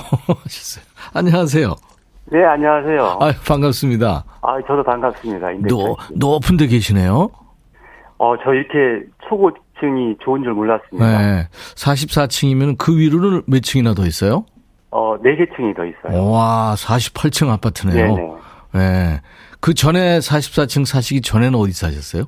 안녕하세요. 1.13 1.75
네, 2.31 2.41
안녕하세요. 2.41 3.17
아 3.19 3.33
반갑습니다. 3.45 4.23
아, 4.43 4.61
저도 4.65 4.81
반갑습니다. 4.81 5.51
노, 5.67 5.97
높은 6.13 6.55
데 6.55 6.67
계시네요. 6.67 7.31
어, 8.17 8.35
저 8.45 8.53
이렇게 8.53 9.05
초고 9.27 9.51
층이 9.85 10.17
좋은 10.21 10.43
줄 10.43 10.53
몰랐습니다. 10.53 11.21
네. 11.21 11.47
44층이면 11.75 12.77
그 12.77 12.97
위로는 12.97 13.43
몇 13.47 13.61
층이나 13.61 13.93
더 13.93 14.05
있어요? 14.05 14.45
어, 14.91 15.17
4개 15.19 15.55
층이 15.55 15.73
더 15.73 15.85
있어요. 15.85 16.29
와, 16.29 16.73
48층 16.77 17.49
아파트네요. 17.49 18.15
네네. 18.15 18.33
네. 18.73 19.21
그 19.59 19.73
전에 19.73 20.19
44층 20.19 20.85
사시기 20.85 21.21
전에는 21.21 21.57
어디 21.57 21.73
사셨어요? 21.73 22.25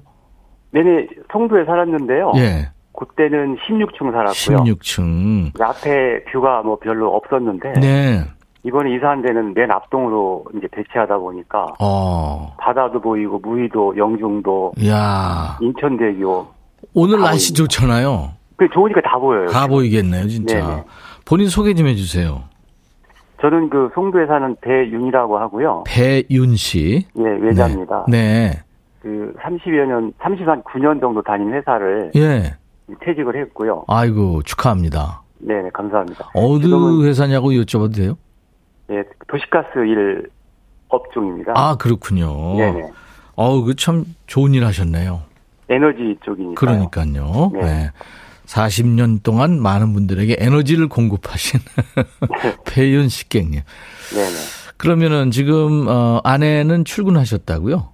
네네, 0.72 1.08
성도에 1.32 1.66
살았는데요. 1.66 2.34
예. 2.38 2.70
그때는 2.98 3.58
16층 3.58 4.12
살았고요. 4.12 4.74
16층. 4.74 5.54
그 5.54 5.64
앞에 5.64 6.24
뷰가 6.32 6.64
뭐 6.64 6.78
별로 6.78 7.16
없었는데 7.16 7.74
네. 7.80 8.24
이번에 8.64 8.96
이사한 8.96 9.22
데는 9.22 9.54
맨 9.54 9.72
앞동으로 9.72 10.46
이제 10.58 10.68
배치하다 10.72 11.20
보니까 11.20 11.68
어. 11.80 12.54
바다도 12.60 13.00
보이고 13.00 13.40
무의도, 13.40 13.96
영종도, 13.96 14.74
야 14.88 15.58
인천대교. 15.62 16.57
오늘 16.94 17.18
다 17.18 17.26
날씨 17.26 17.54
보입니다. 17.54 17.76
좋잖아요. 17.78 18.32
그 18.58 18.68
좋으니까 18.74 19.02
다 19.02 19.18
보여요. 19.18 19.48
다 19.48 19.68
보이겠네요, 19.68 20.28
진짜. 20.28 20.60
네네. 20.60 20.84
본인 21.26 21.48
소개 21.50 21.74
좀 21.74 21.88
해주세요. 21.88 22.44
저는 23.42 23.70
그 23.70 23.90
송도에 23.94 24.26
사는 24.26 24.56
배윤이라고 24.62 25.38
하고요. 25.38 25.84
배윤 25.86 26.56
씨. 26.56 27.06
예, 27.18 27.24
외자입니다. 27.24 28.06
네. 28.08 28.50
네. 28.50 28.60
그 29.02 29.34
30여 29.40 29.86
년, 29.86 30.12
39년 30.20 31.00
정도 31.00 31.22
다닌 31.22 31.54
회사를 31.54 32.12
예. 32.16 32.56
퇴직을 33.02 33.40
했고요. 33.42 33.84
아이고, 33.88 34.42
축하합니다. 34.44 35.22
네, 35.40 35.54
감사합니다. 35.72 36.32
어느 36.34 36.64
지금은 36.64 37.06
회사냐고 37.06 37.50
여쭤봐도 37.52 37.96
돼요? 37.96 38.18
예, 38.90 39.04
도시가스 39.28 39.78
일 39.86 40.30
업종입니다. 40.90 41.52
아, 41.56 41.76
그렇군요. 41.76 42.56
네네. 42.56 42.90
어우, 43.36 43.66
그 43.66 43.76
참 43.76 44.04
좋은 44.26 44.56
일 44.56 44.66
하셨네요. 44.66 45.22
에너지 45.70 46.18
쪽이니까. 46.24 46.60
그러니까요. 46.60 47.52
네. 47.54 47.62
네. 47.62 47.92
40년 48.46 49.24
동안 49.24 49.62
많은 49.62 49.94
분들에게 49.94 50.38
에너지를 50.40 50.88
공급하신 50.88 51.60
배윤 52.66 53.10
식객님. 53.10 53.62
네네. 54.14 54.36
그러면은 54.78 55.32
지금 55.32 55.88
어, 55.88 56.22
아내는 56.24 56.86
출근하셨다고요? 56.86 57.90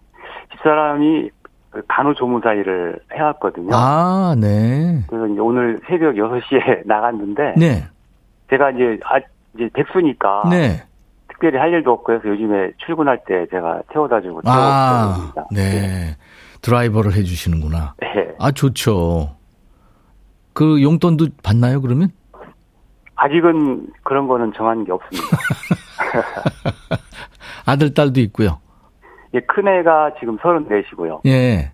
집사람이 0.51 1.29
그 1.71 1.81
간호조무사 1.88 2.53
일을 2.53 2.99
해왔거든요. 3.13 3.69
아, 3.73 4.36
네. 4.38 5.03
그래서 5.07 5.27
이제 5.27 5.39
오늘 5.39 5.79
새벽 5.88 6.13
6시에 6.15 6.86
나갔는데 6.86 7.55
네. 7.57 7.83
제가 8.51 8.69
이제 8.71 8.99
아 9.05 9.17
이제 9.55 9.69
백수니까 9.73 10.43
네. 10.51 10.83
특별히 11.29 11.57
할 11.57 11.71
일도 11.73 11.91
없고 11.91 12.13
해서 12.13 12.27
요즘에 12.27 12.71
출근할 12.86 13.21
때 13.27 13.47
제가 13.49 13.81
태워다 13.91 14.21
주고 14.21 14.41
아, 14.45 15.33
태워드립니다. 15.33 15.45
네. 15.51 16.15
드라이버를 16.63 17.13
해 17.13 17.23
주시는구나. 17.23 17.93
네. 17.99 18.08
아, 18.39 18.52
좋죠. 18.52 19.36
그 20.54 20.82
용돈도 20.82 21.28
받나요, 21.43 21.82
그러면? 21.82 22.10
아직은 23.15 23.88
그런 24.04 24.28
거는 24.28 24.54
정한 24.56 24.84
게 24.84 24.91
없습니다. 24.91 25.38
아들, 27.65 27.93
딸도 27.93 28.19
있고요. 28.21 28.60
예, 29.34 29.39
큰애가 29.41 30.15
지금 30.19 30.38
34시고요. 30.38 31.21
예. 31.26 31.71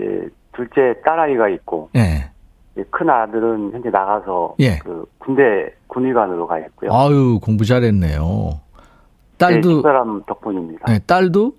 예, 0.00 0.28
둘째 0.52 0.94
딸아이가 1.04 1.48
있고 1.50 1.90
예. 1.96 2.30
예, 2.76 2.84
큰 2.90 3.10
아들은 3.10 3.72
현재 3.72 3.90
나가서 3.90 4.56
예. 4.60 4.78
그 4.78 5.04
군대 5.18 5.72
군의관으로 5.88 6.46
가 6.46 6.58
있고요. 6.58 6.92
아유, 6.92 7.38
공부 7.42 7.64
잘했네요. 7.64 8.22
네, 8.22 9.36
딸도 9.38 9.76
집사람 9.76 10.22
덕분입니다. 10.26 10.86
네, 10.86 10.98
딸도 11.00 11.52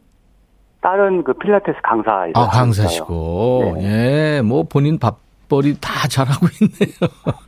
딸은 0.82 1.24
그 1.24 1.34
필라테스 1.34 1.78
강사 1.84 2.26
아, 2.34 2.48
강사시고. 2.50 3.76
있어요. 3.78 3.84
예, 3.88 4.42
뭐 4.42 4.64
본인 4.64 4.98
밥 4.98 5.20
벌이 5.48 5.76
다 5.82 6.08
잘하고 6.08 6.48
있네요. 6.62 6.96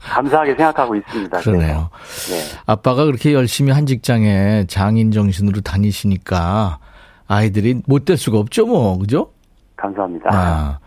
감사하게 0.02 0.56
생각하고 0.56 0.96
있습니다. 0.96 1.40
그러네요. 1.40 1.90
네. 2.30 2.60
아빠가 2.66 3.06
그렇게 3.06 3.34
열심히 3.34 3.72
한 3.72 3.86
직장에 3.86 4.66
장인 4.68 5.12
정신으로 5.12 5.62
다니시니까 5.62 6.80
아이들이 7.28 7.82
못 7.86 8.04
될 8.06 8.18
수가 8.18 8.38
없죠, 8.40 8.66
뭐. 8.68 8.98
그죠? 9.00 9.32
감사합니다. 9.78 10.30
아. 10.32 10.80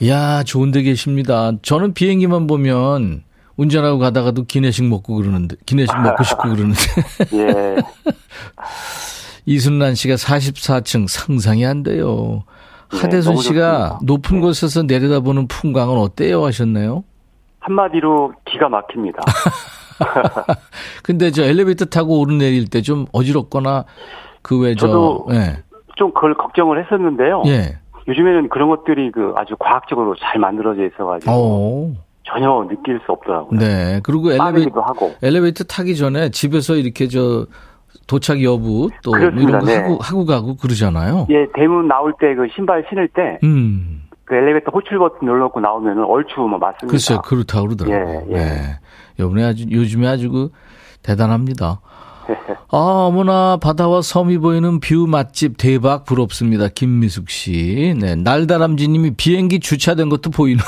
이야, 0.00 0.42
좋은 0.44 0.70
데 0.70 0.80
계십니다. 0.80 1.52
저는 1.60 1.92
비행기만 1.92 2.46
보면 2.46 3.22
운전하고 3.58 3.98
가다가도 3.98 4.44
기내식 4.46 4.86
먹고 4.86 5.16
그러는데, 5.16 5.56
기내식 5.66 5.94
먹고 6.00 6.24
싶고 6.24 6.42
그러는데. 6.48 6.80
예. 7.34 7.76
이순란 9.54 9.96
씨가 9.96 10.14
44층 10.14 11.08
상상이 11.08 11.66
안 11.66 11.82
돼요. 11.82 12.44
네, 12.92 13.00
하대순 13.00 13.32
너무 13.32 13.42
씨가 13.42 13.70
좋습니다. 13.72 13.98
높은 14.04 14.40
곳에서 14.40 14.84
내려다보는 14.84 15.48
풍광은 15.48 15.96
어때요? 15.98 16.44
하셨나요? 16.44 17.02
한마디로 17.58 18.32
기가 18.44 18.68
막힙니다. 18.68 19.18
근데 21.02 21.30
저 21.32 21.42
엘리베이터 21.42 21.84
타고 21.84 22.20
오르내릴 22.20 22.68
때 22.70 22.80
좀 22.80 23.06
어지럽거나 23.12 23.84
그 24.42 24.60
외 24.60 24.74
저, 24.76 24.86
저도 24.86 25.26
예. 25.32 25.62
좀 25.96 26.12
그걸 26.14 26.34
걱정을 26.34 26.82
했었는데요. 26.84 27.42
예. 27.46 27.76
요즘에는 28.08 28.48
그런 28.50 28.68
것들이 28.68 29.10
그 29.10 29.34
아주 29.36 29.56
과학적으로 29.58 30.14
잘 30.20 30.38
만들어져 30.40 30.86
있어가지고 30.86 31.30
어. 31.32 31.92
전혀 32.24 32.66
느낄 32.68 33.00
수 33.04 33.12
없더라고요. 33.12 33.58
네. 33.58 34.00
그리고 34.04 34.30
엘리베이터, 34.32 34.80
하고. 34.80 35.12
엘리베이터 35.22 35.64
타기 35.64 35.96
전에 35.96 36.30
집에서 36.30 36.76
이렇게 36.76 37.08
저 37.08 37.46
도착 38.10 38.42
여부 38.42 38.90
또 39.04 39.12
그렇습니다. 39.12 39.48
이런 39.48 39.60
거 39.60 39.66
네. 39.66 39.76
하고, 39.76 39.98
하고 40.00 40.26
가고 40.26 40.56
그러잖아요. 40.56 41.28
예, 41.30 41.46
대문 41.54 41.86
나올 41.86 42.12
때 42.18 42.34
그 42.34 42.48
신발 42.56 42.84
신을 42.88 43.08
때그 43.08 43.46
음. 43.46 44.02
그 44.24 44.34
엘리베이터 44.34 44.72
호출 44.72 44.98
버튼 44.98 45.18
눌러놓고 45.26 45.60
나오면은 45.60 46.04
얼추 46.04 46.40
뭐 46.40 46.58
맞습니다. 46.58 46.86
글쎄요, 46.88 47.20
그렇다고 47.22 47.68
그러더라고요. 47.68 48.22
예, 48.30 48.32
예. 48.32 48.34
네. 48.34 48.78
요번에 49.20 49.44
아주, 49.44 49.66
요즘에 49.70 50.08
아주 50.08 50.30
그, 50.30 50.50
대단합니다. 51.02 51.80
아, 52.70 52.76
어머나, 52.76 53.58
바다와 53.60 54.02
섬이 54.02 54.38
보이는 54.38 54.78
view 54.80 55.06
맛집 55.08 55.56
대박 55.58 56.04
부럽습니다. 56.04 56.68
김미숙 56.68 57.28
씨. 57.28 57.94
네. 58.00 58.14
날다람쥐 58.14 58.88
님이 58.88 59.10
비행기 59.16 59.58
주차된 59.60 60.08
것도 60.08 60.30
보이네요. 60.30 60.64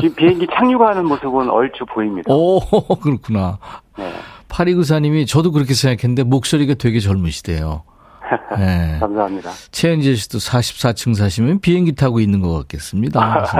지금 0.00 0.14
비행기 0.14 0.46
착륙하는 0.52 1.06
모습은 1.06 1.48
얼추 1.48 1.84
보입니다. 1.86 2.32
오, 2.32 2.60
그렇구나. 3.02 3.58
네. 3.96 4.12
파리구사님이 4.54 5.26
저도 5.26 5.50
그렇게 5.50 5.74
생각했는데 5.74 6.22
목소리가 6.22 6.74
되게 6.74 7.00
젊으시대요. 7.00 7.82
네. 8.56 8.98
감사합니다. 9.00 9.50
최은재 9.72 10.14
씨도 10.14 10.38
44층 10.38 11.16
사시면 11.16 11.58
비행기 11.60 11.96
타고 11.96 12.20
있는 12.20 12.40
것 12.40 12.52
같겠습니다. 12.60 13.46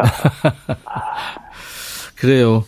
그래요. 2.17 2.65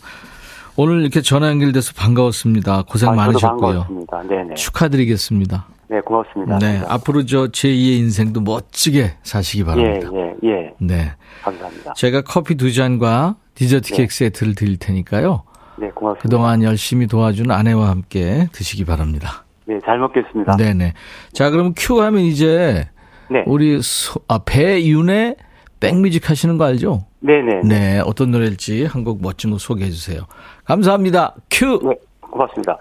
오늘 0.74 1.02
이렇게 1.02 1.22
전화 1.22 1.48
연결돼서 1.48 1.92
반가웠습니다. 1.96 2.82
고생 2.82 3.10
아, 3.10 3.12
많으셨고요. 3.14 3.84
반갑습니다. 3.84 4.22
네네. 4.22 4.54
축하드리겠습니다. 4.54 5.68
네, 5.88 6.00
고맙습니다. 6.00 6.58
네, 6.58 6.82
앞으로 6.88 7.24
저 7.26 7.46
제2의 7.46 7.98
인생도 8.00 8.40
멋지게 8.40 9.18
사시기 9.22 9.60
예, 9.60 9.64
바랍니다. 9.64 10.10
예, 10.12 10.48
예. 10.50 10.74
네. 10.80 11.12
감사합니다. 11.44 11.94
제가 11.94 12.22
커피 12.22 12.56
두 12.56 12.72
잔과 12.72 13.36
디저트 13.54 13.94
케이크 13.94 14.12
세트를 14.12 14.56
드릴 14.56 14.78
테니까요. 14.78 15.44
네, 15.78 15.90
고맙습니다. 15.90 16.22
그동안 16.22 16.62
열심히 16.62 17.06
도와준 17.06 17.50
아내와 17.50 17.88
함께 17.88 18.46
드시기 18.52 18.84
바랍니다. 18.84 19.44
네, 19.66 19.78
잘 19.84 19.98
먹겠습니다. 19.98 20.56
네네. 20.56 20.92
자, 21.32 21.50
그럼 21.50 21.74
큐 21.76 22.00
하면 22.02 22.20
이제 22.22 22.88
네. 23.28 23.42
우리 23.46 23.80
소, 23.82 24.20
아, 24.28 24.38
배윤의 24.38 25.36
백뮤직 25.80 26.30
하시는 26.30 26.56
거 26.56 26.64
알죠? 26.64 27.04
네네. 27.20 27.62
네, 27.64 28.00
어떤 28.04 28.30
노래일지 28.30 28.84
한 28.86 29.04
곡 29.04 29.20
멋진 29.20 29.50
거 29.50 29.58
소개해 29.58 29.90
주세요. 29.90 30.22
감사합니다. 30.64 31.34
큐! 31.50 31.80
네, 31.82 31.94
고맙습니다. 32.20 32.78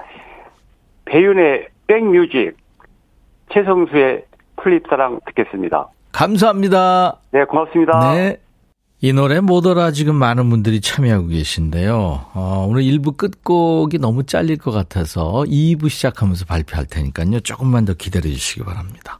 배윤의 1.05 1.67
백뮤직, 1.87 2.55
최성수의 3.53 4.23
플립사랑 4.57 5.19
듣겠습니다. 5.27 5.87
감사합니다. 6.11 7.17
네, 7.31 7.43
고맙습니다. 7.45 8.13
네. 8.13 8.37
이 9.01 9.11
노래 9.13 9.39
뭐더라 9.39 9.91
지금 9.91 10.15
많은 10.15 10.49
분들이 10.49 10.79
참여하고 10.79 11.27
계신데요. 11.27 12.27
어, 12.33 12.65
오늘 12.67 12.83
1부 12.83 13.17
끝곡이 13.17 13.99
너무 13.99 14.23
잘릴 14.23 14.57
것 14.57 14.71
같아서 14.71 15.43
2부 15.47 15.89
시작하면서 15.89 16.45
발표할 16.45 16.85
테니까요. 16.85 17.41
조금만 17.41 17.85
더 17.85 17.93
기다려 17.93 18.29
주시기 18.29 18.63
바랍니다. 18.63 19.19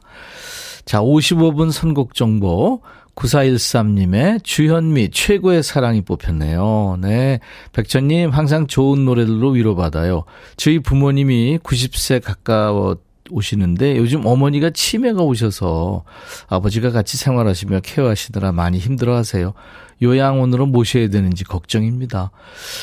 자, 0.86 1.00
55분 1.00 1.70
선곡 1.72 2.14
정보 2.14 2.80
9413님의 3.16 4.44
주현미 4.44 5.10
최고의 5.10 5.62
사랑이 5.62 6.02
뽑혔네요. 6.02 6.98
네. 7.00 7.40
백천님 7.72 8.30
항상 8.30 8.66
좋은 8.66 9.04
노래들로 9.04 9.50
위로받아요. 9.50 10.24
저희 10.56 10.78
부모님이 10.78 11.58
90세 11.62 12.22
가까워 12.22 12.96
오시는데 13.30 13.96
요즘 13.96 14.24
어머니가 14.26 14.70
치매가 14.70 15.22
오셔서 15.22 16.04
아버지가 16.48 16.90
같이 16.90 17.16
생활하시며 17.16 17.80
케어하시느라 17.80 18.52
많이 18.52 18.78
힘들어 18.78 19.16
하세요. 19.16 19.54
요양원으로 20.02 20.66
모셔야 20.66 21.08
되는지 21.08 21.44
걱정입니다. 21.44 22.30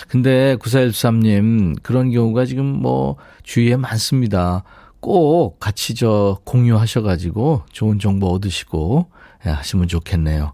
근데 0.08 0.56
9413님 0.58 1.82
그런 1.84 2.12
경우가 2.12 2.46
지금 2.46 2.66
뭐 2.66 3.18
주위에 3.44 3.76
많습니다. 3.76 4.64
꼭 5.00 5.60
같이 5.60 5.96
저 5.96 6.40
공유하셔가지고 6.46 7.64
좋은 7.72 8.00
정보 8.00 8.28
얻으시고 8.28 9.08
예, 9.46 9.50
하시면 9.50 9.90
좋겠네요. 9.90 10.54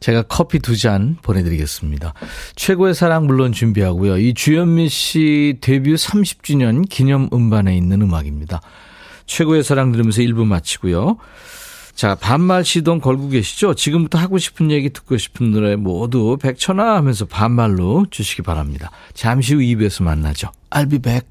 제가 0.00 0.22
커피 0.22 0.58
두 0.58 0.74
잔 0.76 1.16
보내드리겠습니다. 1.22 2.14
최고의 2.56 2.94
사랑 2.94 3.26
물론 3.26 3.52
준비하고요. 3.52 4.18
이 4.18 4.34
주현미 4.34 4.88
씨 4.88 5.58
데뷔 5.60 5.94
30주년 5.94 6.88
기념 6.88 7.28
음반에 7.32 7.76
있는 7.76 8.02
음악입니다. 8.02 8.60
최고의 9.28 9.62
사랑 9.62 9.92
들으면서 9.92 10.22
1부 10.22 10.44
마치고요. 10.44 11.18
자, 11.94 12.14
반말 12.14 12.64
시동 12.64 13.00
걸고 13.00 13.28
계시죠? 13.28 13.74
지금부터 13.74 14.18
하고 14.18 14.38
싶은 14.38 14.70
얘기 14.70 14.90
듣고 14.90 15.16
싶은 15.18 15.52
노래 15.52 15.76
모두 15.76 16.36
백천아 16.40 16.96
하면서 16.96 17.24
반말로 17.26 18.06
주시기 18.10 18.42
바랍니다. 18.42 18.90
잠시 19.14 19.54
후 19.54 19.60
2부에서 19.60 20.02
만나죠. 20.04 20.50
I'll 20.70 20.90
be 20.90 20.98
back. 20.98 21.26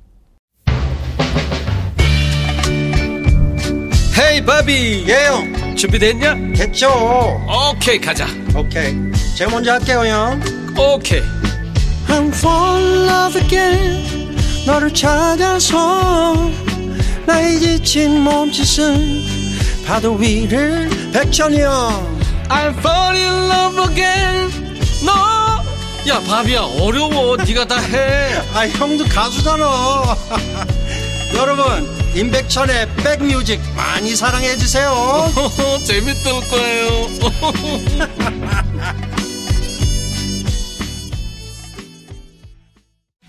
헤이 4.19 4.43
바비 4.45 5.05
예영 5.07 5.75
준비됐냐? 5.75 6.53
됐죠 6.55 6.89
오케이 7.71 7.99
가자 7.99 8.25
오케이 8.55 8.95
제가 9.37 9.51
먼저 9.51 9.73
할게요 9.73 10.03
형 10.05 10.41
오케이 10.75 11.21
I'm 12.07 12.29
fall 12.33 12.83
in 12.83 13.07
love 13.07 13.41
again 13.41 14.35
너를 14.65 14.91
찾아서 14.91 16.33
나의 17.27 17.59
지친 17.59 18.21
몸짓은 18.21 19.25
파도 19.85 20.13
위를 20.13 20.89
백천이 21.11 21.59
형. 21.59 22.17
I'm 22.47 22.73
fall 22.79 23.17
in 23.17 23.33
love 23.51 23.77
again. 23.89 24.49
너야 25.05 26.21
바비야 26.21 26.61
어려워. 26.61 27.35
네가 27.35 27.65
다해. 27.65 28.33
아 28.53 28.65
형도 28.69 29.03
가수잖아. 29.09 30.15
여러분 31.35 31.85
임백천의 32.15 32.87
백뮤직 32.95 33.59
많이 33.75 34.15
사랑해 34.15 34.55
주세요. 34.55 35.29
재밌을 35.85 36.31
거예요. 36.49 37.07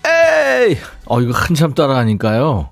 에이! 0.69 0.77
어 1.05 1.19
이거 1.21 1.37
한참 1.37 1.73
따라하니까요 1.73 2.71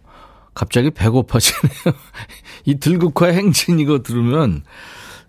갑자기 0.58 0.90
배고파지네요 0.90 1.96
이 2.66 2.80
들국화 2.80 3.28
행진 3.28 3.80
이거 3.80 4.02
들으면 4.02 4.64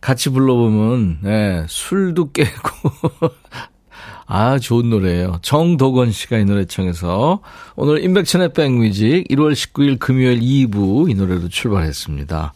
같이 0.01 0.31
불러보면 0.31 1.19
예, 1.27 1.67
술도 1.69 2.33
깨고 2.33 2.81
아, 4.31 4.59
좋은 4.59 4.89
노래예요. 4.91 5.39
정도건 5.43 6.13
씨가 6.13 6.39
이 6.39 6.45
노래 6.45 6.65
청해서 6.65 7.41
오늘 7.77 8.03
인백천의 8.05 8.53
백뮤직 8.55 9.29
1월 9.29 9.53
19일 9.53 9.99
금요일 9.99 10.41
2부 10.41 11.11
이 11.11 11.15
노래로 11.15 11.49
출발했습니다. 11.49 12.55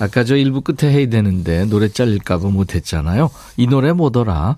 아까 0.00 0.24
저 0.24 0.34
1부 0.34 0.62
끝에 0.62 0.92
해야 0.92 1.08
되는데 1.08 1.64
노래 1.66 1.88
잘릴까봐 1.88 2.48
못했잖아요. 2.48 3.30
이 3.56 3.66
노래 3.66 3.92
뭐더라? 3.92 4.56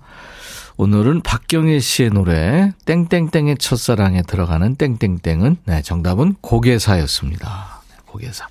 오늘은 0.83 1.21
박경혜 1.21 1.79
씨의 1.79 2.09
노래 2.09 2.73
땡땡땡의 2.87 3.59
첫사랑에 3.59 4.23
들어가는 4.23 4.77
땡땡땡은 4.77 5.59
네, 5.67 5.83
정답은 5.83 6.37
고개사였습니다. 6.41 7.83
네, 7.91 7.97
고개사. 8.07 8.49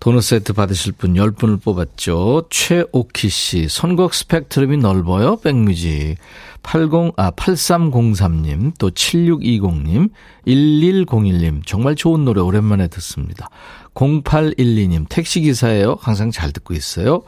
도넛 0.00 0.24
세트 0.24 0.52
받으실 0.52 0.90
분 0.90 1.14
10분을 1.14 1.62
뽑았죠. 1.62 2.48
최오키 2.50 3.28
씨, 3.28 3.68
선곡 3.68 4.14
스펙트럼이 4.14 4.78
넓어요. 4.78 5.36
백뮤직. 5.36 6.16
80, 6.64 7.12
아, 7.16 7.30
8303님, 7.30 8.72
또 8.80 8.90
7620님, 8.90 10.10
1101님, 10.48 11.64
정말 11.64 11.94
좋은 11.94 12.24
노래 12.24 12.40
오랜만에 12.40 12.88
듣습니다. 12.88 13.48
0812님, 13.94 15.08
택시기사예요. 15.08 15.98
항상 16.00 16.32
잘 16.32 16.50
듣고 16.50 16.74
있어요. 16.74 17.22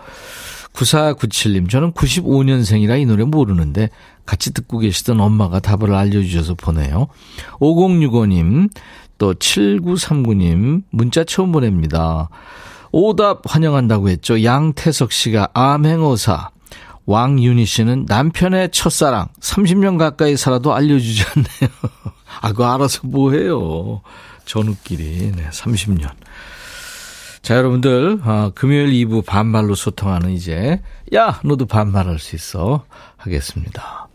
9497님, 0.75 1.71
저는 1.71 1.93
95년생이라 1.93 3.01
이 3.01 3.07
노래 3.07 3.25
모르는데 3.25 3.91
같이 4.27 4.53
듣고 4.53 4.79
계시던 4.79 5.21
엄마가 5.21 5.61
답을 5.61 5.95
알려주셔서 5.95 6.55
보내요. 6.55 7.09
5065님, 7.61 8.71
또 9.19 9.35
7939님, 9.35 10.83
문자 10.91 11.25
처음 11.25 11.53
보냅니다. 11.53 12.29
오답 12.91 13.43
환영한다고 13.45 14.09
했죠. 14.09 14.43
양태석 14.43 15.13
씨가 15.13 15.49
암행어사. 15.55 16.51
왕윤희 17.07 17.67
씨는 17.67 18.07
남편의 18.09 18.71
첫사랑 18.71 19.29
30년 19.41 19.99
가까이 19.99 20.37
살아도 20.37 20.75
알려주지 20.75 21.23
않네요. 21.23 21.75
아, 22.41 22.49
그거 22.49 22.73
알아서 22.73 23.01
뭐해요. 23.05 24.01
전우끼리. 24.47 25.33
네, 25.33 25.49
30년. 25.51 26.11
자, 27.45 27.57
여러분들, 27.59 28.21
아, 28.23 28.53
금요일 28.55 28.91
2부 29.07 29.23
반말로 29.27 29.75
소통하는 29.75 30.31
이제, 30.31 30.81
야, 31.15 31.43
너도 31.45 31.67
반말할 31.67 32.19
수 32.19 32.37
있어. 32.37 32.87
하겠습니다. 33.19 34.09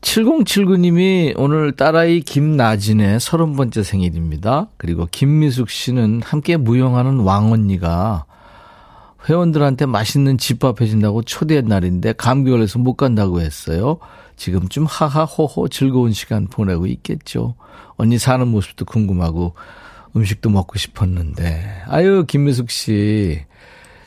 7079님이 0.00 1.34
오늘 1.36 1.70
딸아이 1.70 2.22
김나진의 2.22 3.20
30번째 3.20 3.84
생일입니다. 3.84 4.66
그리고 4.78 5.06
김미숙 5.08 5.70
씨는 5.70 6.22
함께 6.24 6.56
무용하는 6.56 7.20
왕언니가 7.20 8.24
회원들한테 9.28 9.86
맛있는 9.86 10.38
집밥 10.38 10.80
해준다고 10.80 11.22
초대한 11.22 11.66
날인데 11.66 12.14
감기 12.14 12.50
걸려서 12.50 12.80
못 12.80 12.94
간다고 12.94 13.40
했어요. 13.40 13.98
지금쯤 14.34 14.86
하하호호 14.86 15.68
즐거운 15.68 16.12
시간 16.12 16.48
보내고 16.48 16.88
있겠죠. 16.88 17.54
언니 17.96 18.18
사는 18.18 18.48
모습도 18.48 18.86
궁금하고 18.86 19.54
음식도 20.16 20.50
먹고 20.50 20.78
싶었는데. 20.78 21.82
아유, 21.86 22.24
김미숙 22.26 22.70
씨. 22.70 23.42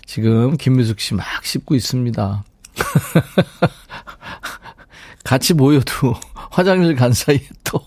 지금 0.06 0.58
김미숙 0.58 1.00
씨 1.00 1.14
막 1.16 1.26
씹고 1.44 1.76
있습니다. 1.76 2.44
같이 5.24 5.54
모여도 5.54 6.16
화장실 6.52 6.96
간 6.96 7.14
사이에 7.14 7.42
또 7.64 7.80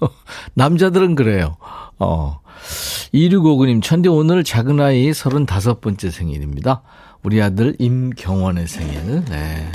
남자들은 0.54 1.14
그래요. 1.14 1.56
어. 1.98 2.40
2659님, 3.12 3.82
천디 3.82 4.08
오늘 4.08 4.42
작은 4.44 4.80
아이 4.80 5.10
35번째 5.10 6.10
생일입니다. 6.10 6.82
우리 7.22 7.42
아들 7.42 7.74
임경원의 7.78 8.66
생일. 8.68 9.24
네. 9.26 9.70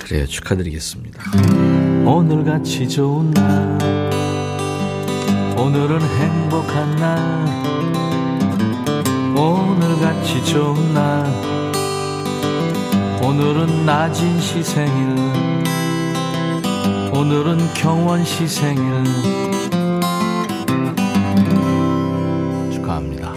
그래요. 0.00 0.26
축하드리겠습니다. 0.26 1.22
오늘같이 2.04 2.88
좋은 2.88 3.30
날. 3.32 4.15
오늘은 5.58 6.00
행복한 6.02 6.96
날. 6.96 7.18
오늘같이 9.34 10.44
좋은 10.44 10.92
날. 10.92 11.24
오늘은 13.22 13.86
나진 13.86 14.38
시 14.38 14.62
생일. 14.62 15.16
오늘은 17.14 17.72
경원 17.74 18.22
시 18.22 18.46
생일. 18.46 19.02
축하합니다. 22.70 23.32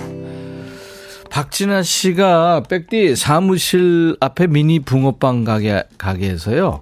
박진아 1.29 1.83
씨가 1.83 2.63
백디 2.69 3.15
사무실 3.15 4.17
앞에 4.19 4.47
미니 4.47 4.79
붕어빵 4.79 5.45
가게, 5.45 5.83
가게에서요. 5.97 6.81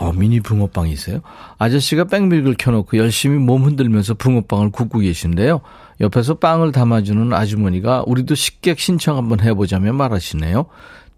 어, 0.00 0.12
미니 0.12 0.38
붕어빵이 0.38 0.92
있어요. 0.92 1.22
아저씨가 1.58 2.04
백밀을 2.04 2.54
켜놓고 2.56 2.98
열심히 2.98 3.36
몸 3.38 3.64
흔들면서 3.64 4.14
붕어빵을 4.14 4.70
굽고 4.70 5.00
계신데요. 5.00 5.60
옆에서 6.00 6.34
빵을 6.34 6.70
담아주는 6.70 7.32
아주머니가 7.32 8.04
우리도 8.06 8.36
식객 8.36 8.78
신청 8.78 9.16
한번 9.16 9.40
해보자며 9.40 9.92
말하시네요. 9.92 10.66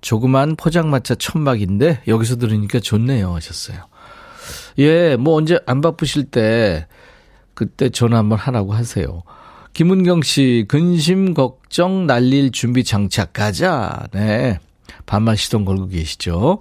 조그만 0.00 0.56
포장마차 0.56 1.14
천막인데 1.14 2.04
여기서 2.08 2.36
들으니까 2.36 2.80
좋네요 2.80 3.34
하셨어요. 3.34 3.80
예, 4.78 5.16
뭐 5.16 5.34
언제 5.34 5.60
안 5.66 5.82
바쁘실 5.82 6.24
때 6.30 6.86
그때 7.52 7.90
전화 7.90 8.16
한번 8.16 8.38
하라고 8.38 8.72
하세요. 8.72 9.22
김은경 9.74 10.22
씨, 10.22 10.64
근심 10.68 11.34
걱정 11.34 12.06
날릴 12.06 12.50
준비 12.50 12.82
장착 12.82 13.34
가자. 13.34 14.06
네. 14.12 14.58
반말 15.04 15.36
시동 15.36 15.66
걸고 15.66 15.88
계시죠. 15.88 16.60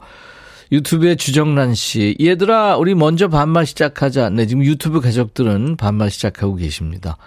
유튜브에 0.72 1.16
주정란 1.16 1.74
씨, 1.74 2.16
얘들아, 2.22 2.78
우리 2.78 2.94
먼저 2.94 3.28
반말 3.28 3.66
시작하자. 3.66 4.30
네, 4.30 4.46
지금 4.46 4.64
유튜브 4.64 5.02
가족들은 5.02 5.78
반말 5.78 6.12
시작하고 6.12 6.56
계십니다. 6.56 7.18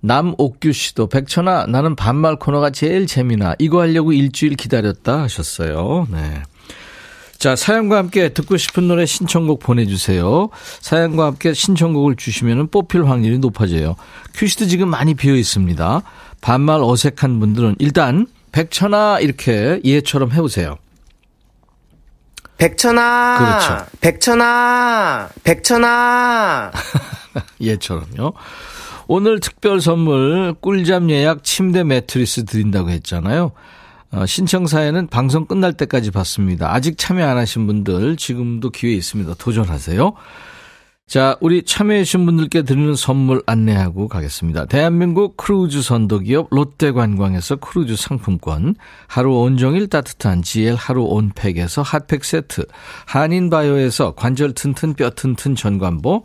남옥규 0.00 0.72
씨도, 0.72 1.08
백천아, 1.08 1.66
나는 1.66 1.94
반말 1.94 2.36
코너가 2.36 2.70
제일 2.70 3.06
재미나. 3.06 3.54
이거 3.58 3.80
하려고 3.80 4.12
일주일 4.12 4.54
기다렸다 4.54 5.22
하셨어요. 5.22 6.08
네. 6.10 6.42
자, 7.38 7.54
사연과 7.54 7.98
함께 7.98 8.30
듣고 8.30 8.56
싶은 8.56 8.88
노래 8.88 9.06
신청곡 9.06 9.60
보내주세요. 9.60 10.48
사연과 10.80 11.26
함께 11.26 11.54
신청곡을 11.54 12.16
주시면 12.16 12.68
뽑힐 12.68 13.04
확률이 13.04 13.38
높아져요. 13.38 13.94
큐시트 14.34 14.66
지금 14.66 14.88
많이 14.88 15.14
비어 15.14 15.36
있습니다. 15.36 16.02
반말 16.40 16.80
어색한 16.82 17.38
분들은 17.38 17.76
일단 17.78 18.26
백천아 18.50 19.20
이렇게 19.20 19.80
예처럼 19.84 20.32
해보세요. 20.32 20.78
백천아. 22.58 23.38
그렇죠. 23.38 23.86
백천아. 24.00 25.28
백천아. 25.44 26.72
예처럼요. 27.60 28.34
오늘 29.06 29.40
특별 29.40 29.80
선물 29.80 30.54
꿀잠 30.60 31.08
예약 31.10 31.44
침대 31.44 31.82
매트리스 31.84 32.44
드린다고 32.44 32.90
했잖아요. 32.90 33.52
어, 34.10 34.26
신청 34.26 34.66
사연은 34.66 35.06
방송 35.06 35.46
끝날 35.46 35.72
때까지 35.72 36.10
받습니다. 36.10 36.72
아직 36.72 36.98
참여 36.98 37.26
안 37.26 37.36
하신 37.36 37.66
분들 37.66 38.16
지금도 38.16 38.70
기회 38.70 38.92
있습니다. 38.94 39.34
도전하세요. 39.38 40.12
자, 41.08 41.38
우리 41.40 41.62
참여해주신 41.62 42.26
분들께 42.26 42.64
드리는 42.64 42.94
선물 42.94 43.42
안내하고 43.46 44.08
가겠습니다. 44.08 44.66
대한민국 44.66 45.38
크루즈 45.38 45.80
선도기업 45.80 46.48
롯데관광에서 46.50 47.56
크루즈 47.56 47.96
상품권, 47.96 48.74
하루 49.06 49.32
온종일 49.38 49.88
따뜻한 49.88 50.42
GL 50.42 50.74
하루 50.74 51.04
온팩에서 51.04 51.80
핫팩 51.80 52.26
세트, 52.26 52.66
한인바이오에서 53.06 54.16
관절 54.16 54.52
튼튼 54.52 54.92
뼈 54.92 55.08
튼튼 55.08 55.54
전관보, 55.54 56.24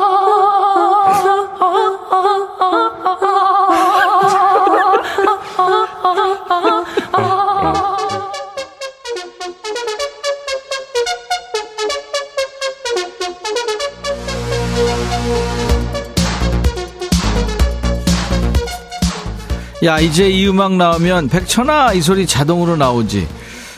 야, 19.83 19.99
이제 19.99 20.29
이 20.29 20.47
음악 20.47 20.73
나오면 20.75 21.29
백천아 21.29 21.93
이 21.93 22.01
소리 22.01 22.27
자동으로 22.27 22.75
나오지. 22.75 23.27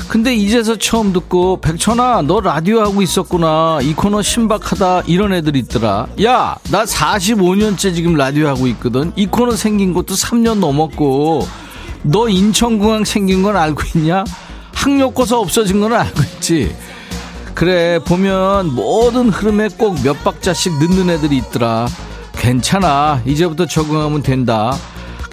근데 0.10 0.36
이제서 0.36 0.76
처음 0.76 1.14
듣고 1.14 1.62
백천아 1.62 2.24
너 2.24 2.42
라디오 2.42 2.82
하고 2.82 3.02
있었구나. 3.02 3.80
이 3.82 3.94
코너 3.94 4.22
신박하다. 4.22 5.04
이런 5.08 5.34
애들 5.34 5.56
있더라. 5.56 6.08
야 6.22 6.58
나 6.72 6.84
45년째 6.84 7.96
지금 7.96 8.16
라디오 8.16 8.48
하고 8.48 8.68
있거든. 8.68 9.14
이 9.16 9.28
코너 9.28 9.56
생긴 9.56 9.94
것도 9.94 10.14
3년 10.16 10.60
넘었고. 10.60 11.48
너 12.06 12.28
인천공항 12.28 13.06
생긴 13.06 13.44
건 13.44 13.56
알고 13.56 13.82
있냐? 13.96 14.26
학력고사 14.74 15.38
없어진 15.38 15.80
건 15.80 15.94
알고 15.94 16.22
있지. 16.22 16.76
그래 17.56 17.98
보면 18.04 18.76
모든 18.76 19.30
흐름에 19.30 19.70
꼭 19.78 19.96
몇 20.04 20.22
박자씩 20.26 20.80
늦는 20.80 21.10
애들이 21.12 21.38
있더라. 21.38 21.88
괜찮아. 22.34 23.22
이제부터 23.26 23.66
적응하면 23.68 24.22
된다 24.22 24.76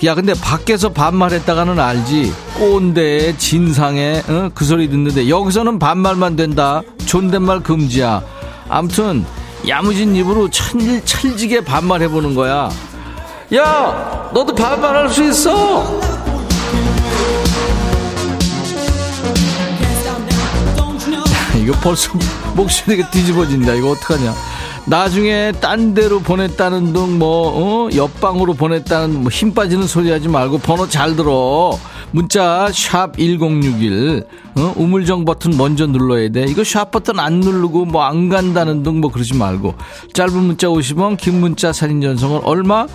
야 0.05 0.15
근데 0.15 0.33
밖에서 0.33 0.91
반말했다가는 0.91 1.79
알지. 1.79 2.33
꼰대 2.55 3.37
진상에 3.37 4.23
어? 4.29 4.51
그 4.55 4.65
소리 4.65 4.89
듣는데 4.89 5.29
여기서는 5.29 5.79
반말만 5.79 6.37
된다. 6.37 6.81
존댓말 7.05 7.61
금지야. 7.61 8.23
암튼 8.69 9.27
야무진 9.69 10.17
입으로 10.17 10.49
천, 10.49 11.05
찰지게 11.05 11.65
반말해보는 11.65 12.35
거야. 12.35 12.71
야 13.55 14.31
너도 14.33 14.55
반말할 14.55 15.11
수 15.11 15.23
있어? 15.29 16.01
이거 21.61 21.75
벌써 21.83 22.11
목소리가 22.57 23.11
뒤집어진다. 23.11 23.75
이거 23.75 23.91
어떡하냐 23.91 24.33
나중에 24.87 25.53
딴 25.61 25.95
데로 25.95 26.21
보냈다는 26.21 26.93
등 26.93 27.19
뭐, 27.19 27.87
어? 27.87 27.88
옆방으로 27.95 28.55
보냈다는 28.55 29.21
뭐 29.23 29.31
힘 29.31 29.55
빠지는 29.55 29.87
소리 29.87 30.11
하지 30.11 30.29
말고 30.29 30.59
번호 30.59 30.88
잘 30.88 31.14
들어. 31.16 31.79
문자 32.12 32.69
샵 32.73 33.16
1061, 33.16 34.25
어? 34.57 34.75
우물정 34.77 35.25
버튼 35.25 35.57
먼저 35.57 35.87
눌러야 35.87 36.29
돼. 36.31 36.45
이거 36.49 36.64
샵 36.64 36.90
버튼 36.90 37.21
안 37.21 37.35
누르고 37.40 37.85
뭐 37.85 38.03
안 38.03 38.29
간다는 38.29 38.83
등 38.83 39.01
뭐 39.01 39.12
그러지 39.12 39.35
말고. 39.35 39.75
짧은 40.12 40.35
문자 40.35 40.66
50원, 40.66 41.16
긴 41.16 41.40
문자 41.40 41.73
사진 41.73 42.01
전송은 42.01 42.40
얼마? 42.45 42.87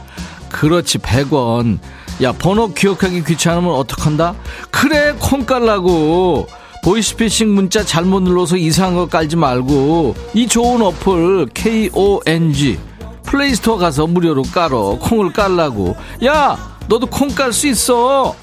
그렇지, 0.49 0.97
100원. 0.99 1.79
야, 2.23 2.31
번호 2.33 2.73
기억하기 2.73 3.23
귀찮으면 3.23 3.71
어떡한다? 3.73 4.35
그래, 4.71 5.15
콩 5.19 5.45
깔라고. 5.45 6.47
보이스피싱 6.85 7.55
문자 7.55 7.83
잘못 7.83 8.21
눌러서 8.21 8.57
이상한 8.57 8.93
거 8.93 9.07
깔지 9.07 9.35
말고 9.37 10.13
이 10.35 10.47
좋은 10.47 10.83
어플 10.83 11.47
KONG 11.55 12.77
플레이스토어 13.23 13.77
가서 13.77 14.05
무료로 14.05 14.43
깔어. 14.43 14.99
콩을 15.01 15.33
깔라고. 15.33 15.95
야, 16.25 16.55
너도 16.87 17.07
콩 17.07 17.29
깔 17.29 17.51
수 17.51 17.67
있어. 17.67 18.35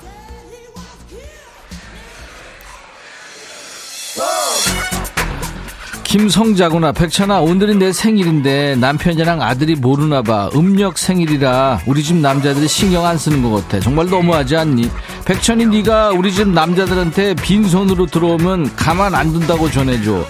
김성자구나. 6.12 6.92
백천아 6.92 7.40
오늘이 7.40 7.74
내 7.74 7.90
생일인데 7.90 8.76
남편이랑 8.76 9.40
아들이 9.40 9.74
모르나 9.74 10.20
봐. 10.20 10.50
음력 10.54 10.98
생일이라 10.98 11.80
우리 11.86 12.02
집 12.02 12.16
남자들이 12.16 12.68
신경 12.68 13.06
안 13.06 13.16
쓰는 13.16 13.42
것 13.42 13.50
같아. 13.50 13.80
정말 13.80 14.10
너무하지 14.10 14.54
않니? 14.56 14.90
백천이 15.24 15.64
네가 15.64 16.10
우리 16.10 16.30
집 16.30 16.48
남자들한테 16.48 17.34
빈손으로 17.36 18.04
들어오면 18.04 18.76
가만 18.76 19.14
안 19.14 19.32
둔다고 19.32 19.70
전해줘. 19.70 20.26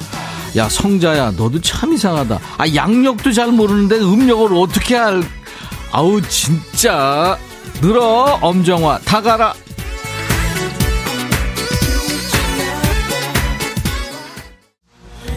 야 0.57 0.69
성자야 0.69 1.33
너도 1.33 1.61
참 1.61 1.93
이상하다. 1.93 2.39
아 2.59 2.65
양력도 2.73 3.33
잘 3.33 3.49
모르는데 3.49 3.97
음력을 3.97 4.57
어떻게 4.57 4.97
알? 4.97 5.21
아우 5.91 6.23
진짜. 6.23 7.37
늘어 7.81 8.39
엄정화. 8.41 9.01
다 9.05 9.21
가라 9.21 9.53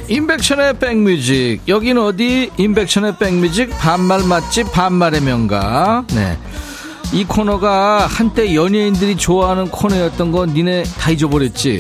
인백션의 0.07 0.77
백뮤직. 0.77 1.61
여긴 1.67 1.97
어디? 1.97 2.51
인백션의 2.57 3.17
백뮤직? 3.17 3.69
반말 3.71 4.23
맛집 4.23 4.71
반말의 4.71 5.21
명가. 5.21 6.05
네. 6.13 6.37
이 7.11 7.23
코너가 7.23 8.05
한때 8.05 8.53
연예인들이 8.53 9.15
좋아하는 9.17 9.69
코너였던 9.69 10.31
건 10.31 10.53
니네 10.53 10.83
다 10.99 11.09
잊어버렸지? 11.09 11.79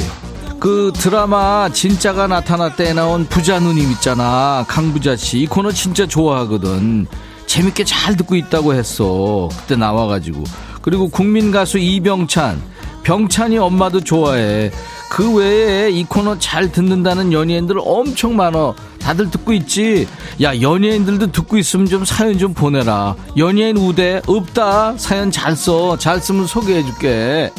그 0.59 0.91
드라마 0.95 1.69
진짜가 1.71 2.25
나타났다에 2.27 2.93
나온 2.93 3.27
부자 3.27 3.59
누님 3.59 3.91
있잖아. 3.91 4.65
강부자씨. 4.67 5.39
이 5.39 5.45
코너 5.45 5.71
진짜 5.71 6.07
좋아하거든. 6.07 7.05
재밌게 7.45 7.83
잘 7.83 8.17
듣고 8.17 8.35
있다고 8.35 8.73
했어. 8.73 9.49
그때 9.55 9.75
나와가지고. 9.75 10.43
그리고 10.81 11.09
국민 11.09 11.51
가수 11.51 11.77
이병찬. 11.77 12.59
병찬이 13.03 13.59
엄마도 13.59 14.01
좋아해 14.01 14.71
그 15.09 15.33
외에 15.33 15.89
이 15.89 16.03
코너 16.03 16.37
잘 16.39 16.71
듣는다는 16.71 17.31
연예인들 17.31 17.77
엄청 17.79 18.35
많어. 18.35 18.75
다들 18.99 19.29
듣고 19.29 19.53
있지? 19.53 20.07
야, 20.41 20.59
연예인들도 20.59 21.31
듣고 21.31 21.57
있으면 21.57 21.85
좀 21.85 22.03
사연 22.03 22.37
좀 22.37 22.53
보내라. 22.53 23.15
연예인 23.37 23.77
우대 23.77 24.21
없다. 24.25 24.97
사연 24.97 25.31
잘 25.31 25.55
써. 25.55 25.97
잘 25.97 26.19
쓰면 26.19 26.47
소개해 26.47 26.83
줄게. 26.83 27.51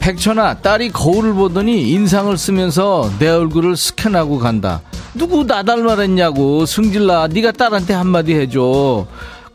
백천아, 0.00 0.58
딸이 0.58 0.90
거울을 0.92 1.34
보더니 1.34 1.90
인상을 1.90 2.36
쓰면서 2.38 3.10
내 3.18 3.28
얼굴을 3.28 3.76
스캔하고 3.76 4.38
간다. 4.38 4.80
누구 5.14 5.44
나 5.46 5.62
닮아랬냐고. 5.62 6.64
승질나. 6.64 7.28
네가 7.28 7.52
딸한테 7.52 7.92
한마디 7.92 8.34
해줘. 8.34 9.06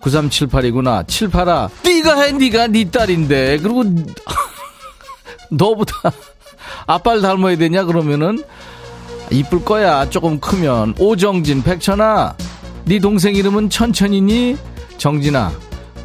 9378이구나. 0.01 1.05
78아. 1.05 1.69
네가 1.83 2.21
해, 2.21 2.31
네가 2.31 2.67
네 2.67 2.89
딸인데. 2.89 3.59
그리고 3.61 3.83
너보다 5.51 5.93
아빠를 6.87 7.21
닮아야 7.21 7.57
되냐 7.57 7.83
그러면은? 7.83 8.43
이쁠 9.29 9.63
거야 9.63 10.09
조금 10.09 10.39
크면. 10.39 10.95
오정진 10.99 11.63
백천아 11.63 12.35
네 12.85 12.99
동생 12.99 13.35
이름은 13.35 13.69
천천이니? 13.69 14.57
정진아 14.97 15.51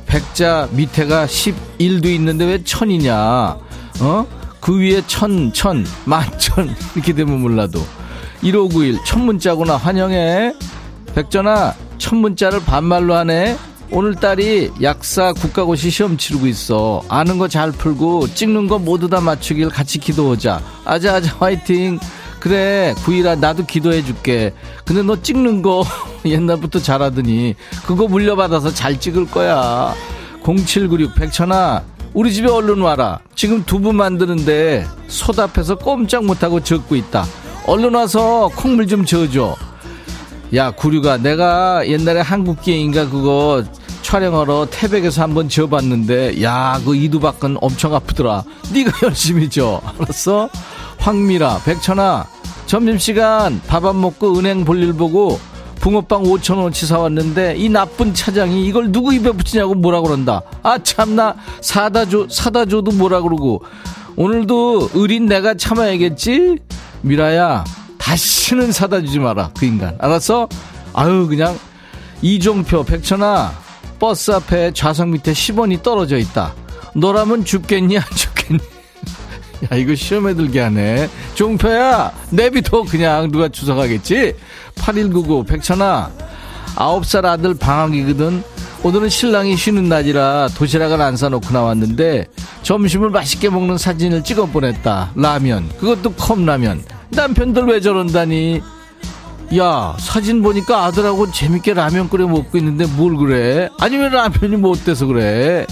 백자 0.06 0.68
밑에가 0.72 1.26
11도 1.26 2.06
있는데 2.06 2.44
왜 2.44 2.62
천이냐? 2.62 3.58
어? 4.00 4.26
그 4.60 4.78
위에 4.80 5.02
천, 5.06 5.52
천, 5.52 5.84
만천 6.04 6.74
이렇게 6.94 7.12
되면 7.12 7.40
몰라도. 7.40 7.80
1591 8.42 8.98
천문자구나. 9.04 9.76
환영해. 9.76 10.54
백전아 11.14 11.74
천문자를 11.98 12.62
반말로 12.64 13.14
하네 13.14 13.56
오늘 13.90 14.14
딸이 14.14 14.72
약사 14.82 15.32
국가고시 15.32 15.90
시험 15.90 16.16
치르고 16.16 16.46
있어. 16.48 17.02
아는 17.08 17.38
거 17.38 17.46
잘 17.48 17.70
풀고 17.72 18.34
찍는 18.34 18.66
거 18.66 18.78
모두 18.78 19.08
다 19.08 19.20
맞추길 19.20 19.68
같이 19.68 19.98
기도하자. 19.98 20.60
아자아자 20.84 21.36
화이팅. 21.38 21.98
그래 22.40 22.94
구이라 23.04 23.36
나도 23.36 23.64
기도해 23.64 24.02
줄게. 24.04 24.52
근데 24.84 25.02
너 25.02 25.20
찍는 25.20 25.62
거 25.62 25.84
옛날부터 26.26 26.80
잘하더니 26.80 27.54
그거 27.86 28.08
물려받아서 28.08 28.74
잘 28.74 28.98
찍을 28.98 29.26
거야. 29.30 29.94
0796 30.44 31.14
백천아 31.14 31.82
우리 32.12 32.32
집에 32.32 32.48
얼른 32.50 32.80
와라. 32.80 33.20
지금 33.34 33.64
두부 33.64 33.92
만드는데 33.92 34.86
소답해서 35.08 35.76
꼼짝 35.76 36.24
못하고 36.24 36.60
적고 36.60 36.96
있다. 36.96 37.24
얼른 37.66 37.94
와서 37.94 38.50
콩물 38.54 38.86
좀 38.88 39.04
저어줘. 39.04 39.56
야 40.54 40.70
구류가 40.70 41.18
내가 41.18 41.86
옛날에 41.88 42.20
한국기행인가 42.20 43.08
그거 43.10 43.64
촬영하러 44.02 44.68
태백에서 44.70 45.22
한번 45.22 45.48
지어봤는데 45.48 46.42
야 46.42 46.80
그 46.84 46.94
이두박은 46.94 47.56
엄청 47.60 47.94
아프더라. 47.94 48.44
네가 48.72 48.92
열심히 49.06 49.48
줘. 49.50 49.80
알았어? 49.98 50.48
황미라 50.98 51.60
백천아 51.64 52.26
점심시간 52.66 53.60
밥 53.66 53.84
안 53.84 54.00
먹고 54.00 54.38
은행 54.38 54.64
볼일 54.64 54.92
보고 54.92 55.38
붕어빵 55.80 56.22
5천원치 56.24 56.86
사왔는데 56.86 57.56
이 57.56 57.68
나쁜 57.68 58.14
차장이 58.14 58.66
이걸 58.66 58.90
누구 58.92 59.12
입에 59.14 59.30
붙이냐고 59.32 59.74
뭐라 59.74 60.00
그런다. 60.00 60.42
아 60.62 60.78
참나 60.78 61.34
사다 61.60 62.06
줘 62.08 62.26
사다 62.30 62.66
줘도 62.66 62.92
뭐라 62.92 63.20
그러고. 63.22 63.62
오늘도 64.16 64.90
의린 64.94 65.26
내가 65.26 65.54
참아야겠지? 65.54 66.56
미라야 67.02 67.64
다시는 68.06 68.70
사다 68.70 69.00
주지 69.00 69.18
마라 69.18 69.50
그 69.58 69.66
인간. 69.66 69.96
알았어? 69.98 70.48
아유 70.94 71.26
그냥 71.28 71.58
이종표 72.22 72.84
백천아 72.84 73.52
버스 73.98 74.30
앞에 74.30 74.72
좌석 74.74 75.08
밑에 75.08 75.32
10원이 75.32 75.82
떨어져 75.82 76.16
있다. 76.16 76.54
너라면 76.94 77.44
죽겠니 77.44 77.98
안 77.98 78.04
죽겠니 78.14 78.60
야 79.72 79.76
이거 79.76 79.96
시험에 79.96 80.34
들게 80.34 80.60
하네. 80.60 81.10
종표야 81.34 82.12
내비둬. 82.30 82.84
그냥 82.84 83.32
누가 83.32 83.48
주석하겠지? 83.48 84.36
8199 84.76 85.42
백천아 85.42 86.12
9살 86.76 87.24
아들 87.24 87.54
방학이거든. 87.54 88.44
오늘은 88.84 89.08
신랑이 89.08 89.56
쉬는 89.56 89.88
날이라 89.88 90.50
도시락을 90.56 91.00
안 91.00 91.16
사놓고 91.16 91.52
나왔는데 91.52 92.28
점심을 92.62 93.10
맛있게 93.10 93.50
먹는 93.50 93.78
사진을 93.78 94.22
찍어 94.22 94.46
보냈다. 94.46 95.10
라면. 95.16 95.68
그것도 95.80 96.12
컵라면 96.12 96.84
남편들 97.10 97.64
왜 97.66 97.80
저런다니? 97.80 98.62
야 99.56 99.96
사진 100.00 100.42
보니까 100.42 100.84
아들하고 100.84 101.30
재밌게 101.30 101.74
라면 101.74 102.08
끓여 102.08 102.26
먹고 102.26 102.58
있는데 102.58 102.86
뭘 102.86 103.16
그래? 103.16 103.68
아니면 103.78 104.10
라면이 104.10 104.56
못 104.56 104.84
돼서 104.84 105.06
그래? 105.06 105.66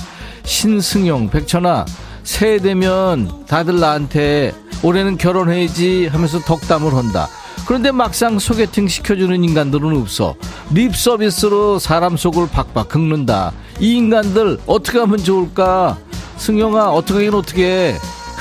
신승용 0.44 1.30
백천아 1.30 1.84
새해 2.22 2.58
되면 2.58 3.44
다들 3.46 3.80
나한테 3.80 4.52
올해는 4.82 5.18
결혼해야지 5.18 6.06
하면서 6.06 6.38
덕담을 6.38 6.94
한다. 6.94 7.28
그런데 7.66 7.90
막상 7.90 8.38
소개팅 8.38 8.86
시켜주는 8.88 9.42
인간들은 9.42 9.96
없어. 9.96 10.34
립 10.70 10.94
서비스로 10.94 11.78
사람 11.78 12.16
속을 12.16 12.48
박박 12.50 12.90
긁는다. 12.90 13.52
이 13.80 13.96
인간들 13.96 14.58
어떻게 14.66 14.98
하면 14.98 15.18
좋을까? 15.18 15.96
승용아 16.36 16.90
어떻게 16.90 17.14
하긴 17.14 17.34
어떻게 17.34 17.94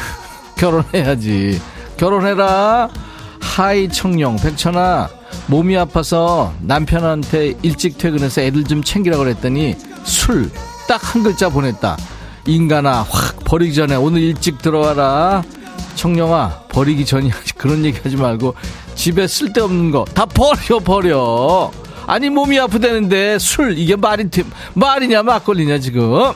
결혼해야지 0.58 1.60
결혼해라. 2.04 2.90
hi 3.40 3.88
청룡 3.88 4.36
백천아 4.36 5.10
몸이 5.48 5.78
아파서 5.78 6.54
남편한테 6.60 7.54
일찍 7.62 7.98
퇴근해서 7.98 8.42
애들 8.42 8.66
좀 8.66 8.84
챙기라고 8.84 9.24
그랬더니 9.24 9.78
술 10.04 10.52
딱 10.86 11.02
한 11.02 11.24
글자 11.24 11.48
보냈다. 11.48 11.98
인간아 12.46 13.04
확 13.10 13.42
버리기 13.46 13.74
전에 13.74 13.96
오늘 13.96 14.20
일찍 14.22 14.58
들어와라. 14.58 15.44
청룡아 15.96 16.64
버리기 16.68 17.06
전이 17.06 17.32
그런 17.58 17.86
얘기 17.86 17.98
하지 18.04 18.18
말고 18.18 18.54
집에 18.96 19.26
쓸데없는 19.26 19.92
거 19.92 20.04
다 20.14 20.26
버려 20.26 20.80
버려. 20.80 21.72
아니 22.06 22.30
몸이 22.30 22.60
아프다는데 22.60 23.40
술 23.40 23.78
이게 23.78 23.96
말이 23.96 24.28
말이냐 24.74 25.24
막걸리냐 25.24 25.80
지금? 25.80 26.34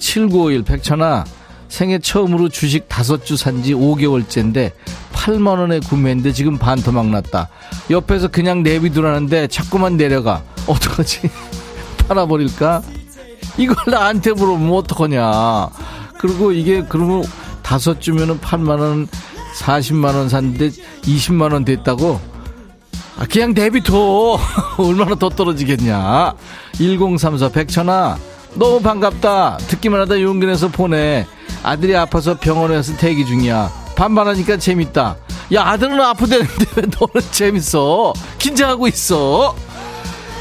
7951 0.00 0.64
백천아 0.64 1.24
생애 1.68 1.98
처음으로 1.98 2.48
주식 2.48 2.88
다섯 2.88 3.24
주 3.24 3.36
산지 3.36 3.74
5개월째인데 3.74 4.72
8만 5.24 5.58
원에 5.58 5.80
구매했는데 5.80 6.32
지금 6.32 6.58
반토막 6.58 7.06
났다. 7.06 7.48
옆에서 7.88 8.28
그냥 8.28 8.62
내비두라는데 8.62 9.46
자꾸만 9.46 9.96
내려가. 9.96 10.42
어떡하지? 10.66 11.30
팔아버릴까? 12.06 12.82
이걸 13.56 13.76
나한테 13.86 14.32
물어보면 14.32 14.72
어떡하냐. 14.74 15.68
그리고 16.18 16.52
이게 16.52 16.84
그러면 16.86 17.24
다섯 17.62 18.02
주면은 18.02 18.38
8만 18.38 18.78
원, 18.80 19.08
40만 19.58 20.14
원 20.14 20.28
샀는데 20.28 20.68
20만 21.02 21.52
원 21.52 21.64
됐다고? 21.64 22.20
아, 23.16 23.24
그냥 23.30 23.54
내비둬. 23.54 24.38
얼마나 24.76 25.14
더 25.14 25.30
떨어지겠냐. 25.30 26.34
1034 26.74 27.48
백천아. 27.48 28.18
너무 28.56 28.80
반갑다. 28.82 29.56
듣기만 29.56 30.00
하다 30.02 30.20
용기 30.20 30.44
내서 30.46 30.68
보내. 30.68 31.26
아들이 31.62 31.96
아파서 31.96 32.36
병원에서 32.38 32.94
대기 32.98 33.24
중이야. 33.24 33.83
반반하니까 33.96 34.56
재밌다. 34.56 35.16
야, 35.52 35.62
아들은 35.66 36.00
아프다는데 36.00 36.64
왜 36.76 36.82
너는 36.82 37.30
재밌어? 37.30 38.12
긴장하고 38.38 38.88
있어. 38.88 39.54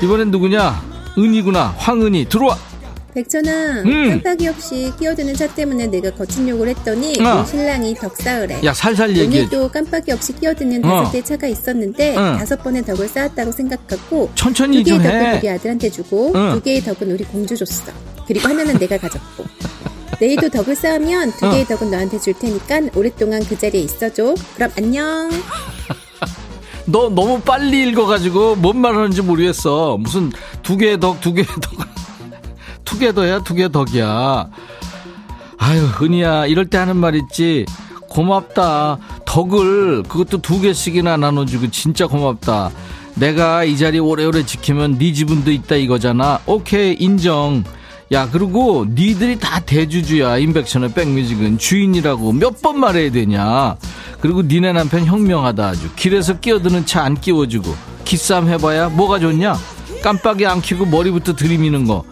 이번엔 0.02 0.32
누구냐? 0.32 0.82
은이구나. 1.18 1.76
황은이. 1.78 2.26
들어와. 2.30 2.58
백천아, 3.14 3.84
음. 3.86 4.10
깜빡이 4.10 4.48
없이 4.48 4.92
끼어드는 4.98 5.36
차 5.36 5.46
때문에 5.48 5.86
내가 5.86 6.10
거친 6.12 6.50
욕을 6.50 6.70
했더니 6.70 7.14
어. 7.22 7.46
신랑이 7.46 7.94
덕사을해. 7.94 8.62
야, 8.66 8.74
살살 8.74 9.16
얘기해. 9.16 9.42
오늘도 9.42 9.70
깜빡이 9.70 10.12
없이 10.12 10.34
끼어드는 10.34 10.84
어. 10.84 10.90
다섯 11.04 11.12
대 11.12 11.22
차가 11.22 11.46
있었는데 11.46 12.16
응. 12.18 12.38
다섯 12.40 12.64
번의 12.64 12.84
덕을 12.84 13.08
쌓았다고 13.08 13.52
생각하고 13.52 14.32
천천히 14.34 14.84
두 14.84 14.86
개의 14.86 14.98
좀 14.98 15.04
덕은 15.08 15.26
해. 15.26 15.38
우리 15.38 15.50
아들한테 15.50 15.90
주고 15.92 16.32
응. 16.34 16.54
두 16.56 16.62
개의 16.64 16.82
덕은 16.82 17.12
우리 17.12 17.24
공주 17.24 17.56
줬어. 17.56 17.92
그리고 18.28 18.48
하나는 18.48 18.80
내가 18.80 18.98
가졌고. 18.98 19.46
내일도 20.20 20.50
덕을 20.50 20.76
쌓으면 20.76 21.32
두 21.34 21.48
어. 21.48 21.52
개의 21.52 21.66
덕은 21.66 21.92
너한테 21.92 22.20
줄 22.20 22.34
테니까 22.34 22.82
오랫동안 22.96 23.44
그 23.46 23.58
자리에 23.58 23.82
있어줘. 23.82 24.36
그럼 24.56 24.72
안녕. 24.78 25.30
너 26.86 27.10
너무 27.10 27.40
빨리 27.42 27.88
읽어가지고 27.90 28.58
뭔 28.58 28.80
말하는지 28.80 29.22
모르겠어. 29.22 29.98
무슨 30.00 30.32
두 30.64 30.76
개의 30.78 31.00
덕, 31.00 31.20
두 31.22 31.34
개의 31.34 31.46
덕. 31.48 31.74
두 32.86 33.00
개 33.00 33.12
더야, 33.14 33.40
두 33.44 33.56
개 33.56 33.70
덕이야. 33.72 34.50
아유, 35.58 35.88
은희야, 36.02 36.46
이럴 36.48 36.66
때 36.70 36.78
하는 36.78 36.98
말 36.98 37.16
있지. 37.16 37.66
고맙다. 38.10 39.00
덕을 39.26 40.04
그것도 40.04 40.42
두 40.42 40.60
개씩이나 40.62 41.18
나눠주고 41.18 41.72
진짜 41.72 42.06
고맙다. 42.06 42.70
내가 43.16 43.64
이 43.64 43.78
자리 43.78 43.98
오래오래 44.00 44.46
지키면 44.46 44.98
네 45.00 45.14
지분도 45.14 45.52
있다 45.52 45.76
이거잖아. 45.76 46.40
오케이, 46.46 46.96
인정. 47.00 47.64
야, 48.14 48.30
그리고 48.32 48.86
니들이 48.88 49.40
다 49.40 49.60
대주주야. 49.60 50.38
인백션의 50.38 50.94
백뮤직은 50.94 51.58
주인이라고 51.58 52.32
몇 52.34 52.62
번 52.62 52.80
말해야 52.80 53.12
되냐. 53.12 53.76
그리고 54.22 54.42
니네 54.44 54.72
남편 54.74 55.06
현명하다 55.06 55.66
아주. 55.68 55.90
길에서 55.96 56.40
끼어드는 56.40 56.86
차 56.86 57.04
안 57.04 57.20
끼워주고. 57.20 57.76
기싸움 58.06 58.48
해봐야 58.50 58.90
뭐가 58.90 59.20
좋냐? 59.20 59.58
깜빡이 60.04 60.46
안 60.46 60.62
켜고 60.62 60.86
머리부터 60.86 61.36
들이미는 61.36 61.86
거. 61.88 62.04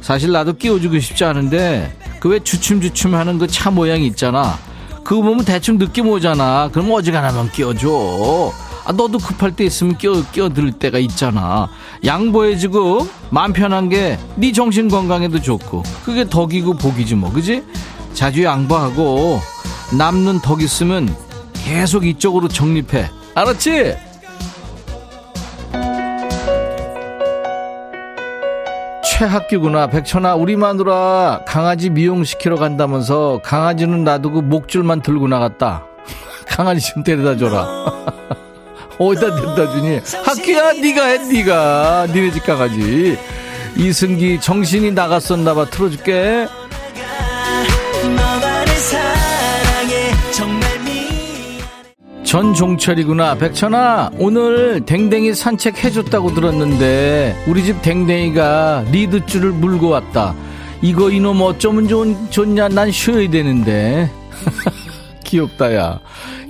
사실 0.00 0.30
나도 0.32 0.54
끼워주고 0.54 0.98
싶지 1.00 1.24
않은데 1.24 1.96
그 2.20 2.28
왜 2.28 2.38
주춤주춤 2.38 3.14
하는 3.14 3.38
그 3.38 3.46
차 3.48 3.70
모양이 3.70 4.06
있잖아. 4.06 4.56
그거 5.02 5.22
보면 5.22 5.44
대충 5.44 5.76
느낌 5.78 6.08
오잖아. 6.08 6.70
그럼 6.72 6.92
어지간하면 6.92 7.50
끼워줘. 7.50 8.52
아, 8.84 8.92
너도 8.92 9.18
급할 9.18 9.54
때 9.54 9.64
있으면 9.64 9.96
끼워, 9.96 10.22
끼어들 10.32 10.72
때가 10.72 10.98
있잖아. 10.98 11.68
양보해주고, 12.04 13.06
마음 13.30 13.52
편한 13.52 13.88
게, 13.88 14.18
네 14.36 14.52
정신 14.52 14.88
건강에도 14.88 15.40
좋고, 15.40 15.82
그게 16.04 16.28
덕이고 16.28 16.74
복이지 16.74 17.14
뭐, 17.14 17.32
그지? 17.32 17.62
자주 18.12 18.42
양보하고, 18.44 19.40
남는 19.96 20.40
덕 20.40 20.62
있으면 20.62 21.14
계속 21.54 22.06
이쪽으로 22.06 22.48
정립해. 22.48 23.08
알았지? 23.34 23.96
최학규구나. 29.04 29.86
백천아, 29.86 30.34
우리 30.34 30.56
마누라 30.56 31.42
강아지 31.46 31.90
미용시키러 31.90 32.56
간다면서 32.56 33.40
강아지는 33.44 34.02
놔두고 34.02 34.42
목줄만 34.42 35.02
들고 35.02 35.28
나갔다. 35.28 35.84
강아지 36.48 36.80
좀 36.92 37.04
데려다 37.04 37.36
줘라. 37.36 37.66
어디다 38.98 39.34
데려다 39.34 39.72
주니? 39.72 40.00
학규야, 40.24 40.72
네가 40.74 41.04
해, 41.06 41.18
네가. 41.18 42.06
니네 42.12 42.30
집 42.32 42.44
강아지. 42.44 43.18
이승기, 43.76 44.40
정신이 44.40 44.92
나갔었나봐. 44.92 45.70
틀어줄게. 45.70 46.46
전종철이구나. 52.24 53.34
백천아, 53.34 54.10
오늘 54.18 54.80
댕댕이 54.86 55.34
산책해줬다고 55.34 56.32
들었는데, 56.34 57.44
우리 57.46 57.62
집 57.62 57.82
댕댕이가 57.82 58.86
리드줄을 58.90 59.50
물고 59.50 59.90
왔다. 59.90 60.34
이거 60.80 61.10
이놈 61.10 61.42
어쩌면 61.42 61.88
좋, 61.88 62.06
좋냐? 62.30 62.68
난 62.68 62.90
쉬어야 62.90 63.28
되는데. 63.28 64.10
귀엽다, 65.36 65.74
야. 65.74 66.00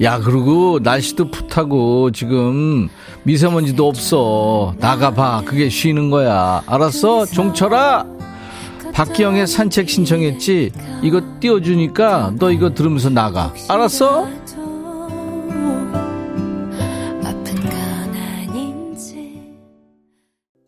야, 0.03 0.18
그리고 0.18 0.80
날씨도 0.83 1.30
풋하고, 1.30 2.11
지금 2.11 2.89
미세먼지도 3.22 3.87
없어. 3.87 4.74
나가봐. 4.78 5.43
그게 5.45 5.68
쉬는 5.68 6.11
거야. 6.11 6.64
알았어? 6.66 7.26
종철아! 7.26 8.05
박기영의 8.93 9.47
산책 9.47 9.89
신청했지? 9.89 10.72
이거 11.03 11.22
띄워주니까 11.39 12.33
너 12.41 12.51
이거 12.51 12.74
들으면서 12.74 13.09
나가. 13.09 13.55
알았어? 13.68 14.28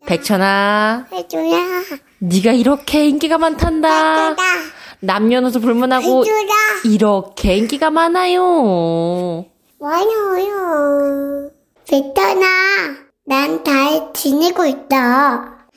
백천아, 0.07 1.07
해줘라. 1.11 1.57
네가 2.19 2.51
이렇게 2.53 3.07
인기가 3.09 3.37
많단다. 3.39 4.29
해줘라. 4.29 4.35
남녀노소 5.05 5.59
불문하고. 5.59 6.23
이렇게 6.83 7.57
인기가 7.57 7.89
많아요. 7.89 9.45
많아요. 9.79 11.49
베타나, 11.87 12.45
난 13.25 13.63
잘 13.63 14.11
지내고 14.13 14.65
있다. 14.65 15.67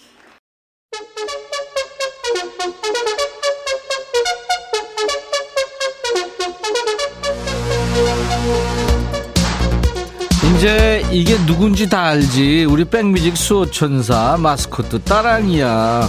이제 10.57 11.05
이게 11.13 11.37
누군지 11.47 11.89
다 11.89 12.05
알지. 12.07 12.67
우리 12.69 12.85
백뮤직 12.85 13.37
수호천사 13.37 14.37
마스코트 14.39 15.01
따랑이야. 15.03 16.09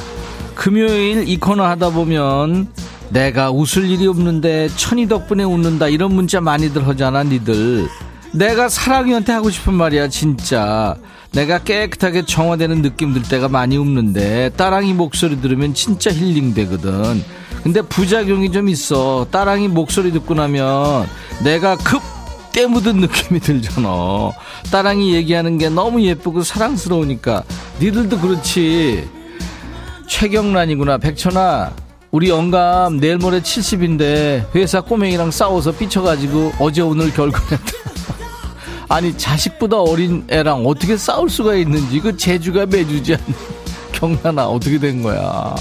금요일 0.55 1.27
이 1.27 1.37
코너 1.37 1.63
하다 1.65 1.89
보면 1.91 2.67
내가 3.09 3.51
웃을 3.51 3.89
일이 3.89 4.07
없는데 4.07 4.69
천이 4.75 5.07
덕분에 5.07 5.43
웃는다 5.43 5.87
이런 5.87 6.13
문자 6.13 6.41
많이들 6.41 6.87
하잖아 6.87 7.23
니들. 7.23 7.87
내가 8.31 8.69
사랑이한테 8.69 9.33
하고 9.33 9.49
싶은 9.49 9.73
말이야 9.73 10.09
진짜. 10.09 10.95
내가 11.31 11.59
깨끗하게 11.59 12.25
정화되는 12.25 12.81
느낌 12.81 13.13
들 13.13 13.21
때가 13.21 13.49
많이 13.49 13.77
없는데 13.77 14.49
따랑이 14.57 14.93
목소리 14.93 15.41
들으면 15.41 15.73
진짜 15.73 16.11
힐링 16.11 16.53
되거든. 16.53 17.23
근데 17.63 17.81
부작용이 17.81 18.51
좀 18.51 18.69
있어. 18.69 19.27
따랑이 19.31 19.67
목소리 19.67 20.11
듣고 20.11 20.33
나면 20.33 21.07
내가 21.43 21.75
급 21.75 22.19
때 22.51 22.65
묻은 22.65 22.97
느낌이 22.97 23.39
들잖아. 23.39 24.31
따랑이 24.71 25.13
얘기하는 25.13 25.57
게 25.57 25.69
너무 25.69 26.01
예쁘고 26.01 26.43
사랑스러우니까. 26.43 27.43
니들도 27.79 28.19
그렇지. 28.19 29.07
최경란이구나. 30.07 30.97
백천아. 30.97 31.71
우리 32.11 32.29
영감 32.29 32.99
내일 32.99 33.17
모레 33.17 33.41
70인데 33.41 34.43
회사 34.55 34.81
꼬맹이랑 34.81 35.29
싸워서 35.29 35.71
삐쳐가지고 35.71 36.53
어제 36.59 36.81
오늘 36.81 37.13
결혼했다. 37.13 37.55
아니 38.89 39.15
자식보다 39.15 39.79
어린 39.79 40.25
애랑 40.27 40.65
어떻게 40.65 40.97
싸울 40.97 41.29
수가 41.29 41.55
있는지 41.55 41.99
그 41.99 42.17
재주가 42.17 42.65
매주지 42.65 43.13
않는 43.13 43.35
경란아 43.93 44.47
어떻게 44.47 44.79
된 44.79 45.03
거야? 45.03 45.55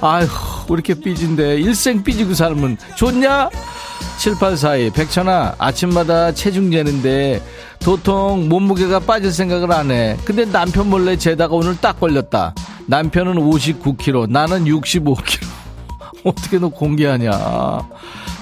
아휴 0.00 0.26
왜 0.68 0.74
이렇게 0.74 0.94
삐진데? 0.94 1.60
일생 1.60 2.02
삐지고 2.02 2.34
살면 2.34 2.78
좋냐? 2.96 3.48
7842 4.18 4.90
백천아 4.90 5.54
아침마다 5.58 6.32
체중 6.32 6.72
재는데 6.72 7.40
도통 7.78 8.48
몸무게가 8.48 8.98
빠질 8.98 9.32
생각을 9.32 9.70
안 9.70 9.92
해. 9.92 10.16
근데 10.24 10.44
남편 10.44 10.90
몰래 10.90 11.16
재다가 11.16 11.54
오늘 11.54 11.76
딱 11.80 12.00
걸렸다. 12.00 12.52
남편은 12.86 13.34
59kg 13.36 14.28
나는 14.28 14.64
65kg 14.64 15.57
어떻게 16.24 16.58
너 16.58 16.68
공개하냐. 16.68 17.30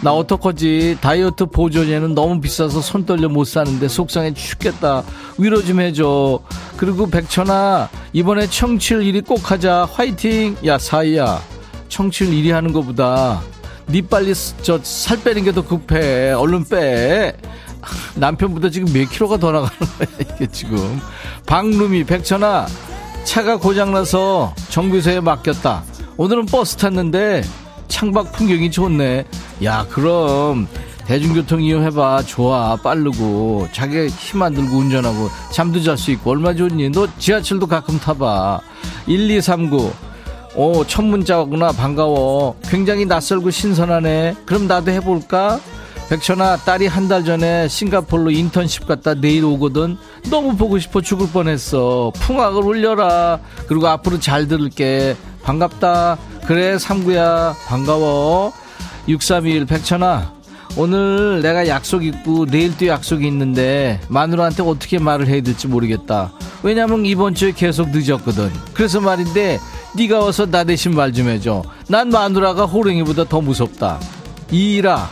나 0.03 0.13
어떡하지? 0.13 0.99
다이어트 1.01 1.47
보조제는 1.47 2.15
너무 2.15 2.41
비싸서 2.41 2.81
손 2.81 3.07
떨려 3.07 3.29
못 3.29 3.45
사는데 3.45 3.89
속상해 3.89 4.35
죽겠다. 4.35 5.03
위로 5.39 5.63
좀 5.63 5.81
해줘. 5.81 6.41
그리고 6.77 7.07
백천아 7.09 7.89
이번에 8.13 8.47
청취율 8.47 9.03
1위 9.03 9.27
꼭 9.27 9.51
하자. 9.51 9.89
화이팅! 9.93 10.57
야 10.67 10.79
사이야. 10.79 11.41
청취율 11.89 12.31
1위 12.31 12.51
하는 12.53 12.73
것보다 12.73 13.41
니 13.89 14.03
빨리 14.03 14.35
저 14.63 14.81
살 14.83 15.23
빼는 15.23 15.45
게 15.45 15.53
더 15.53 15.65
급해. 15.67 16.33
얼른 16.33 16.65
빼. 16.65 17.37
남편보다 18.17 18.69
지금 18.71 18.93
몇 18.93 19.09
킬로가 19.11 19.37
더 19.39 19.53
나가는 19.53 19.71
거야 19.79 20.09
이게 20.35 20.47
지금. 20.49 21.01
박루미 21.47 22.05
백천아 22.05 22.67
차가 23.25 23.57
고장나서 23.59 24.55
정비소에 24.71 25.21
맡겼다. 25.21 25.85
오늘은 26.17 26.47
버스 26.47 26.77
탔는데 26.77 27.43
창밖 27.89 28.33
풍경이 28.33 28.71
좋네 28.71 29.25
야 29.65 29.87
그럼 29.91 30.67
대중교통 31.07 31.63
이용해봐 31.63 32.23
좋아 32.25 32.77
빠르고 32.77 33.69
자기 33.73 34.07
힘안 34.09 34.55
들고 34.55 34.77
운전하고 34.77 35.29
잠도 35.53 35.81
잘 35.83 35.97
수 35.97 36.11
있고 36.13 36.33
얼마 36.33 36.53
좋니 36.55 36.91
너 36.91 37.07
지하철도 37.19 37.67
가끔 37.67 37.99
타봐 37.99 38.61
1239 39.07 39.93
오, 40.59 40.87
첫 40.87 41.03
문자구나. 41.05 41.71
반가워. 41.71 42.57
굉장히 42.67 43.05
낯설고 43.05 43.51
신선하네. 43.51 44.37
그럼 44.47 44.67
나도 44.67 44.91
해볼까? 44.91 45.61
백천아 46.09 46.59
딸이 46.59 46.87
한 46.87 47.09
달 47.09 47.25
전에 47.25 47.69
싱가폴로 47.69 48.31
인턴십 48.31 48.87
갔다 48.87 49.15
내일 49.15 49.45
오거든. 49.45 49.97
너무 50.31 50.57
보고 50.57 50.79
싶어 50.79 51.01
죽을 51.01 51.29
뻔했어. 51.29 52.13
풍악을 52.17 52.63
울려라. 52.63 53.39
그리고 53.69 53.87
앞으로 53.89 54.19
잘 54.21 54.47
들을게. 54.49 55.17
반갑다. 55.43 56.19
그래 56.47 56.79
삼구야. 56.79 57.55
반가워. 57.67 58.53
6321 59.09 59.67
백천아. 59.67 60.33
오늘 60.77 61.41
내가 61.43 61.67
약속 61.69 62.05
있고 62.05 62.45
내일도 62.45 62.87
약속이 62.89 63.27
있는데 63.29 64.01
마누라한테 64.09 64.63
어떻게 64.63 64.99
말을 64.99 65.27
해야 65.27 65.41
될지 65.41 65.67
모르겠다. 65.69 66.33
왜냐면 66.63 67.07
이번 67.07 67.35
주에 67.35 67.53
계속 67.53 67.91
늦었거든. 67.91 68.51
그래서 68.75 69.01
말인데 69.01 69.59
네가 69.97 70.19
와서 70.19 70.45
나 70.47 70.65
대신 70.65 70.95
말 70.95 71.13
좀 71.13 71.29
해줘. 71.29 71.63
난 71.89 72.11
마누라가 72.11 72.65
호랭이보다 72.67 73.25
더 73.25 73.41
무섭다. 73.41 73.99
이라 74.51 75.09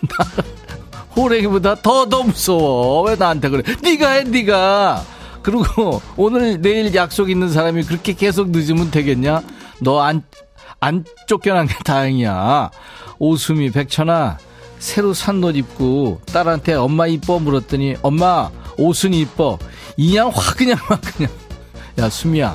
호랭이보다 1.16 1.76
더 1.76 2.06
더 2.08 2.22
무서워. 2.22 3.02
왜 3.08 3.16
나한테 3.16 3.48
그래? 3.48 3.62
네가 3.82 4.10
해 4.10 4.24
네가. 4.24 5.04
그리고 5.42 6.02
오늘 6.16 6.60
내일 6.60 6.94
약속 6.94 7.30
있는 7.30 7.50
사람이 7.50 7.84
그렇게 7.84 8.12
계속 8.12 8.50
늦으면 8.50 8.90
되겠냐? 8.90 9.42
너 9.80 10.00
안 10.00 10.22
안 10.78 11.04
쫓겨난 11.26 11.66
게 11.66 11.74
다행이야. 11.84 12.70
오수미 13.18 13.70
백천아 13.70 14.36
새로 14.78 15.14
산 15.14 15.42
옷 15.42 15.56
입고 15.56 16.20
딸한테 16.26 16.74
엄마 16.74 17.06
이뻐 17.06 17.38
물었더니 17.38 17.96
엄마 18.02 18.50
옷은 18.76 19.14
이뻐. 19.14 19.58
이냥 19.96 20.30
확 20.34 20.56
그냥 20.58 20.76
막 20.90 21.00
그냥. 21.00 21.32
야 21.98 22.10
수미야. 22.10 22.54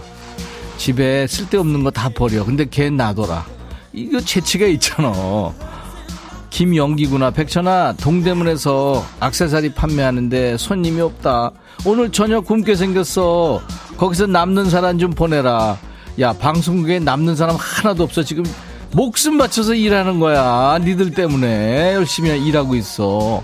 집에 0.78 1.26
쓸데없는 1.26 1.84
거 1.84 1.90
다 1.92 2.10
버려. 2.10 2.46
근데 2.46 2.66
걔 2.70 2.92
놔둬라. 2.92 3.44
이거 3.94 4.22
재치가 4.22 4.68
있잖아 4.68 5.12
김영기구나. 6.52 7.32
백천아 7.32 7.94
동대문에서 7.94 9.04
악세사리 9.20 9.74
판매하는데 9.74 10.58
손님이 10.58 11.02
없다. 11.02 11.52
오늘 11.86 12.12
저녁 12.12 12.46
굶게 12.46 12.76
생겼어. 12.76 13.62
거기서 13.98 14.28
남는 14.28 14.70
사람 14.70 15.00
좀 15.00 15.12
보내라. 15.12 15.78
야 16.20 16.34
방송국에 16.34 17.00
남는 17.00 17.36
사람 17.36 17.56
하나도 17.58 18.04
없어. 18.04 18.22
지금 18.22 18.44
목숨 18.92 19.38
바쳐서 19.38 19.74
일하는 19.74 20.20
거야. 20.20 20.78
니들 20.84 21.12
때문에 21.12 21.94
열심히 21.96 22.30
일하고 22.46 22.76
있어. 22.76 23.42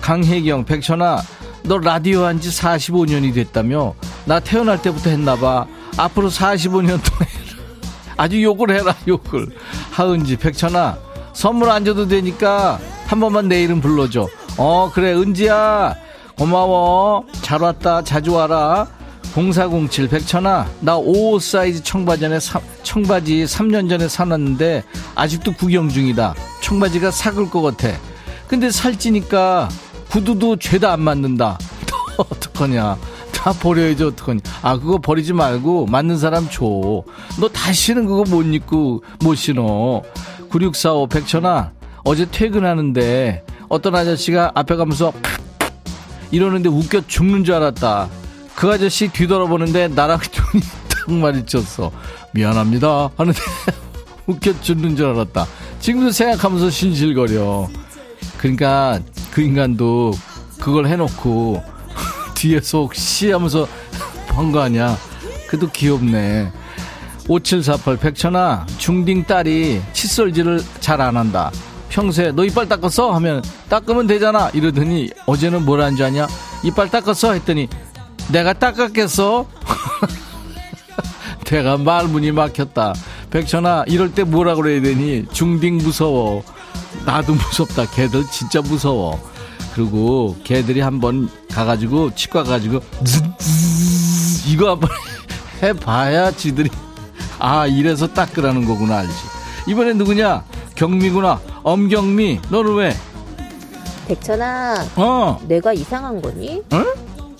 강혜경 0.00 0.64
백천아 0.64 1.22
너 1.62 1.78
라디오 1.78 2.24
한 2.24 2.40
지 2.40 2.50
45년이 2.50 3.34
됐다며? 3.34 3.94
나 4.26 4.40
태어날 4.40 4.82
때부터 4.82 5.10
했나봐. 5.10 5.66
앞으로 5.96 6.28
45년 6.28 6.86
동안 7.02 7.28
아주 8.16 8.42
욕을 8.42 8.70
해라 8.72 8.94
욕을. 9.06 9.46
하은지 9.92 10.36
백천아 10.36 10.98
선물 11.38 11.70
안 11.70 11.84
줘도 11.84 12.08
되니까 12.08 12.80
한 13.06 13.20
번만 13.20 13.46
내 13.46 13.62
이름 13.62 13.80
불러줘. 13.80 14.26
어 14.56 14.90
그래 14.92 15.12
은지야. 15.12 15.94
고마워. 16.36 17.26
잘 17.42 17.62
왔다. 17.62 18.02
자주 18.02 18.32
와라. 18.32 18.88
0407 19.36 20.08
백천아. 20.08 20.66
나55 20.84 21.38
사이즈 21.38 21.80
청바지 21.84 22.22
전에 22.22 22.40
사, 22.40 22.60
청바지 22.82 23.44
3년 23.44 23.88
전에 23.88 24.08
사놨는데 24.08 24.82
아직도 25.14 25.52
구경 25.52 25.88
중이다. 25.88 26.34
청바지가 26.60 27.12
삭을 27.12 27.50
것 27.50 27.62
같아. 27.62 27.96
근데 28.48 28.72
살찌니까 28.72 29.68
구두도 30.10 30.56
죄다 30.56 30.92
안 30.92 31.02
맞는다. 31.02 31.56
어떡하냐. 32.18 32.98
다 33.30 33.52
버려야지 33.52 34.02
어떡하냐. 34.02 34.40
아 34.62 34.76
그거 34.76 34.98
버리지 34.98 35.34
말고 35.34 35.86
맞는 35.86 36.18
사람 36.18 36.48
줘 36.50 37.04
너 37.38 37.48
다시는 37.48 38.06
그거 38.06 38.24
못 38.28 38.42
입고 38.42 39.04
못 39.20 39.36
신어 39.36 40.02
9645 40.50 41.06
백천아 41.08 41.72
어제 42.04 42.26
퇴근하는데 42.30 43.44
어떤 43.68 43.94
아저씨가 43.94 44.52
앞에 44.54 44.76
가면서 44.76 45.12
이러는데 46.30 46.68
웃겨 46.68 47.02
죽는 47.06 47.44
줄 47.44 47.54
알았다. 47.54 48.08
그 48.54 48.70
아저씨 48.70 49.08
뒤돌아보는데 49.08 49.88
나랑 49.88 50.18
눈이 50.52 50.64
딱 50.88 51.12
마주쳤어. 51.12 51.90
미안합니다. 52.32 53.10
하는데 53.16 53.38
웃겨 54.26 54.60
죽는 54.60 54.96
줄 54.96 55.06
알았다. 55.06 55.46
지금도 55.80 56.10
생각하면서 56.10 56.70
신실거려. 56.70 57.68
그러니까 58.38 59.00
그 59.30 59.40
인간도 59.42 60.12
그걸 60.60 60.86
해놓고 60.86 61.62
뒤에서 62.34 62.78
혹시 62.82 63.30
하면서 63.30 63.66
한 64.28 64.52
거 64.52 64.60
아니야. 64.60 64.96
그래도 65.48 65.68
귀엽네 65.70 66.52
5748 67.28 67.96
백천아 67.98 68.66
중딩 68.78 69.24
딸이 69.24 69.82
칫솔질을 69.92 70.62
잘 70.80 71.00
안 71.00 71.16
한다. 71.16 71.50
평소에 71.90 72.32
너 72.32 72.44
이빨 72.44 72.68
닦았어? 72.68 73.12
하면 73.14 73.42
닦으면 73.68 74.06
되잖아. 74.06 74.50
이러더니 74.50 75.10
어제는 75.26 75.64
뭐라는 75.64 75.96
줄 75.96 76.06
아냐? 76.06 76.26
이빨 76.64 76.90
닦았어? 76.90 77.32
했더니 77.34 77.68
내가 78.32 78.52
닦았겠어? 78.52 79.46
내가 81.44 81.76
말문이 81.78 82.32
막혔다. 82.32 82.94
백천아 83.30 83.84
이럴 83.88 84.12
때 84.12 84.24
뭐라 84.24 84.54
그래야 84.54 84.80
되니? 84.82 85.26
중딩 85.32 85.78
무서워. 85.78 86.42
나도 87.06 87.34
무섭다. 87.34 87.86
걔들 87.90 88.24
진짜 88.30 88.60
무서워. 88.60 89.20
그리고 89.74 90.36
걔들이 90.44 90.80
한번 90.80 91.28
가가지고 91.52 92.14
치과 92.14 92.42
가가지고 92.42 92.80
이거 94.46 94.70
한번 94.72 94.90
해봐야 95.62 96.32
지들이 96.32 96.68
아 97.38 97.66
이래서 97.66 98.06
닦으라는 98.08 98.64
거구나 98.66 98.98
알지 98.98 99.12
이번엔 99.68 99.98
누구냐 99.98 100.44
경미구나 100.74 101.40
엄경미 101.62 102.40
너는 102.50 102.74
왜 102.76 102.92
백천아, 104.08 104.86
어. 104.96 105.38
내가 105.46 105.74
이상한 105.74 106.22
거니? 106.22 106.62
응? 106.72 106.84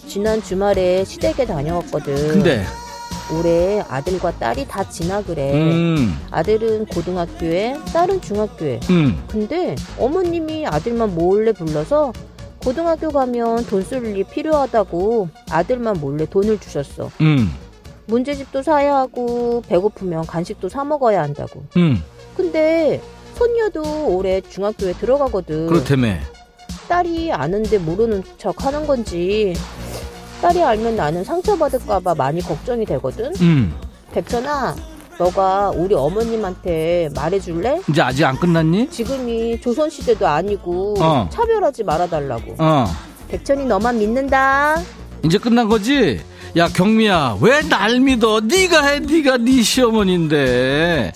지난 0.07 0.43
주말에 0.43 1.03
시댁에 1.03 1.47
다녀왔거든. 1.47 2.15
근데 2.29 2.63
올해 3.33 3.83
아들과 3.89 4.33
딸이 4.33 4.67
다 4.69 4.87
진학을 4.87 5.39
해. 5.39 5.53
음. 5.55 6.19
아들은 6.31 6.85
고등학교에, 6.87 7.75
딸은 7.95 8.21
중학교에. 8.21 8.81
음. 8.91 9.23
근데 9.29 9.77
어머님이 9.99 10.67
아들만 10.67 11.15
몰래 11.15 11.53
불러서 11.53 12.13
고등학교 12.63 13.09
가면 13.11 13.65
돈 13.67 13.83
쓸 13.83 14.05
일이 14.05 14.25
필요하다고 14.25 15.29
아들만 15.51 15.97
몰래 16.01 16.27
돈을 16.27 16.59
주셨어. 16.61 17.11
음. 17.23 17.51
문제집도 18.19 18.63
사야 18.63 18.97
하고 18.97 19.63
배고프면 19.69 20.27
간식도 20.27 20.69
사 20.69 20.83
먹어야 20.83 21.23
한다고. 21.23 21.63
음. 21.77 22.03
근데 22.37 23.01
손녀도 23.35 24.09
올해 24.17 24.41
중학교에 24.41 24.95
들어가거든. 24.95 25.67
그렇다며 25.69 26.15
딸이 26.89 27.31
아는데 27.33 27.79
모르는 27.79 28.23
척 28.39 28.65
하는 28.65 28.87
건지 28.87 29.55
딸이 30.41 30.63
알면 30.63 30.97
나는 30.97 31.23
상처받을까봐 31.23 32.15
많이 32.15 32.41
걱정이 32.41 32.85
되거든. 32.87 33.33
음. 33.41 33.75
백천아, 34.13 34.75
너가 35.19 35.71
우리 35.71 35.95
어머님한테 35.95 37.11
말해줄래? 37.15 37.83
이제 37.91 38.01
아직 38.01 38.25
안 38.25 38.39
끝났니? 38.39 38.89
지금이 38.89 39.61
조선시대도 39.61 40.27
아니고 40.27 40.95
어. 41.01 41.29
차별하지 41.31 41.85
말아달라고. 41.85 42.55
어 42.59 42.87
백천이 43.29 43.67
너만 43.67 43.99
믿는다. 43.99 44.81
이제 45.25 45.37
끝난 45.37 45.69
거지? 45.69 46.21
야 46.57 46.69
경미야 46.69 47.39
왜 47.41 47.61
날 47.69 48.01
믿어? 48.01 48.41
네가 48.41 48.85
해 48.87 48.99
네가 49.01 49.39
네 49.39 49.63
시어머니인데. 49.63 51.13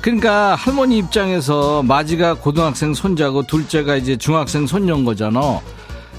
그러니까 0.00 0.54
할머니 0.54 0.98
입장에서 0.98 1.82
마지가 1.82 2.34
고등학생 2.34 2.94
손자고 2.94 3.42
둘째가 3.46 3.96
이제 3.96 4.16
중학생 4.16 4.66
손녀인 4.66 5.04
거잖아. 5.04 5.60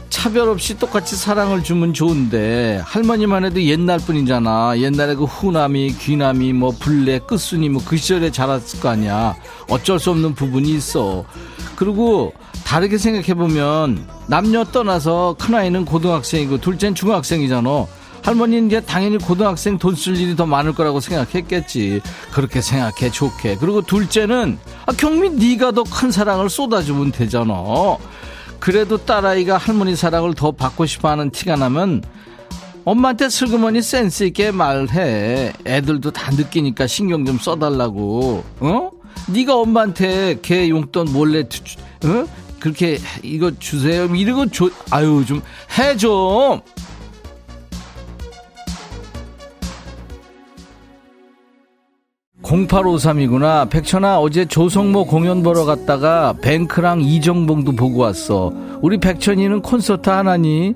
차별 0.10 0.50
없이 0.50 0.78
똑같이 0.78 1.16
사랑을 1.16 1.64
주면 1.64 1.94
좋은데 1.94 2.82
할머니만 2.84 3.46
해도 3.46 3.62
옛날 3.64 4.00
뿐이잖아. 4.00 4.74
옛날에 4.80 5.16
그 5.16 5.24
후남이 5.24 5.94
귀남이 5.98 6.52
뭐 6.54 6.72
불래 6.78 7.20
끝순이 7.20 7.70
뭐 7.70 7.82
그 7.86 7.96
시절에 7.96 8.32
자랐을 8.32 8.80
거 8.82 8.90
아니야. 8.90 9.36
어쩔 9.70 10.00
수 10.00 10.10
없는 10.12 10.36
부분이 10.36 10.70
있어. 10.76 11.24
그리고 11.76 12.34
다르게 12.66 12.98
생각해보면 12.98 14.06
남녀 14.28 14.66
떠나서 14.66 15.36
큰아이는 15.40 15.86
고등학생이고 15.86 16.58
둘째는 16.60 16.96
중학생이잖아 16.96 17.86
할머니는 18.24 18.68
이제 18.68 18.82
당연히 18.82 19.18
고등학생 19.18 19.78
돈 19.78 19.96
쓸 19.96 20.16
일이 20.18 20.36
더 20.36 20.46
많을 20.46 20.74
거라고 20.74 21.00
생각했겠지. 21.00 22.02
그렇게 22.32 22.62
생각해 22.62 23.12
좋게. 23.12 23.58
그리고 23.60 23.82
둘째는 23.82 24.58
아, 24.86 24.92
경미 24.94 25.30
네가 25.32 25.72
더 25.72 25.84
큰 25.84 26.12
사랑을 26.12 26.50
쏟아주면 26.50 27.12
되잖아. 27.12 27.54
그래도 28.60 28.98
딸아이가 28.98 29.58
할머니 29.58 29.96
사랑을 29.96 30.34
더 30.34 30.52
받고 30.52 30.86
싶어하는 30.86 31.32
티가 31.32 31.56
나면 31.56 32.04
엄마한테 32.86 33.30
슬그머니 33.30 33.82
센스 33.82 34.24
있게 34.26 34.52
말해. 34.52 35.54
애들도 35.66 36.12
다 36.12 36.32
느끼니까 36.32 36.88
신경 36.88 37.26
좀 37.26 37.38
써달라고. 37.40 38.44
어? 38.60 38.92
네가 39.28 39.56
엄마한테 39.56 40.40
걔 40.42 40.70
용돈 40.70 41.12
몰래 41.12 41.48
주, 41.48 41.62
어? 42.06 42.26
그렇게 42.60 43.00
이거 43.24 43.52
주세요. 43.60 44.06
이러고 44.14 44.48
줘. 44.52 44.70
아유 44.92 45.24
좀 45.28 45.42
해 45.78 45.96
좀 45.98 46.62
0853이구나. 52.44 53.70
백천아, 53.70 54.20
어제 54.20 54.46
조성모 54.46 55.06
공연 55.06 55.44
보러 55.44 55.66
갔다가 55.66 56.34
뱅크랑 56.42 57.02
이정봉도 57.02 57.74
보고 57.74 58.00
왔어. 58.00 58.54
우리 58.82 58.98
백천이는 58.98 59.62
콘서트 59.62 60.10
하나니? 60.10 60.74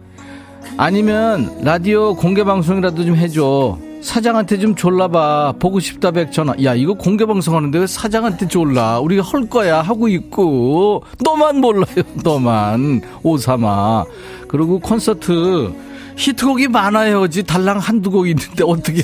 아니면 0.78 1.52
라디오 1.62 2.16
공개방송이라도 2.16 3.06
좀 3.06 3.16
해줘. 3.16 3.78
사장한테 4.02 4.60
좀 4.60 4.76
졸라봐. 4.76 5.54
보고 5.60 5.80
싶다, 5.80 6.12
백천아. 6.12 6.56
야, 6.64 6.76
이거 6.76 6.94
공개방송 6.94 7.56
하는데 7.56 7.80
왜 7.80 7.88
사장한테 7.88 8.50
졸라? 8.50 9.00
우리가 9.00 9.24
할 9.24 9.50
거야. 9.50 9.82
하고 9.82 10.10
있고. 10.10 11.04
너만 11.24 11.62
몰라요, 11.62 12.04
너만. 12.24 13.02
오삼아. 13.24 14.04
그리고 14.50 14.80
콘서트 14.80 15.74
히트곡이 16.18 16.68
많아야지. 16.68 17.44
달랑 17.44 17.80
한두 17.80 18.12
곡 18.12 18.28
있는데 18.28 18.64
어떻게 18.66 19.02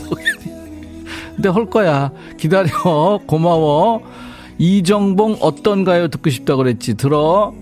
근데 1.40 1.48
할 1.48 1.68
거야. 1.68 2.12
기다려. 2.38 2.70
고마워. 3.26 4.02
이정봉 4.58 5.38
어떤가요? 5.40 6.10
듣고 6.10 6.30
싶다 6.30 6.58
그랬지. 6.58 6.96
들어. 6.96 7.54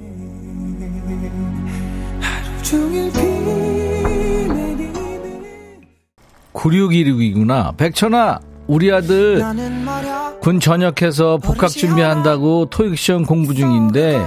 9616이구나. 6.53 7.77
백천아, 7.77 8.39
우리 8.65 8.91
아들 8.91 9.43
군 10.41 10.59
전역해서 10.59 11.37
복학 11.37 11.69
준비한다고 11.69 12.65
토익 12.71 12.97
시험 12.97 13.25
공부 13.25 13.53
중인데 13.53 14.25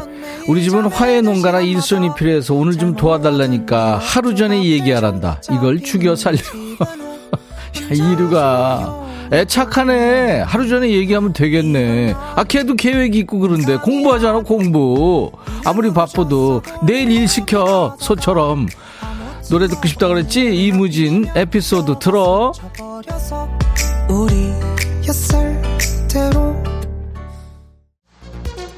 우리 0.49 0.63
집은 0.63 0.87
화해 0.87 1.21
농가라 1.23 1.61
일손이 1.61 2.15
필요해서 2.15 2.55
오늘 2.55 2.79
좀 2.79 2.95
도와달라니까 2.95 3.99
하루 3.99 4.37
전에 4.37 4.63
얘기하란다. 4.65 5.43
이걸 5.51 5.81
죽여 5.81 6.15
살려. 6.15 6.39
야, 6.79 8.13
이루가. 8.13 9.10
애 9.33 9.45
착하네. 9.45 10.41
하루 10.41 10.69
전에 10.69 10.91
얘기하면 10.91 11.33
되겠네. 11.33 12.15
아, 12.35 12.43
걔도 12.45 12.75
계획이 12.75 13.19
있고 13.21 13.39
그런데 13.39 13.77
공부하잖아, 13.77 14.41
공부. 14.41 15.31
아무리 15.65 15.93
바빠도 15.93 16.63
내일 16.83 17.11
일 17.13 17.29
시켜, 17.29 17.97
소처럼. 17.99 18.67
노래 19.51 19.69
듣고 19.69 19.87
싶다 19.89 20.09
그랬지? 20.09 20.55
이무진 20.67 21.27
에피소드 21.35 21.99
들어. 22.01 22.53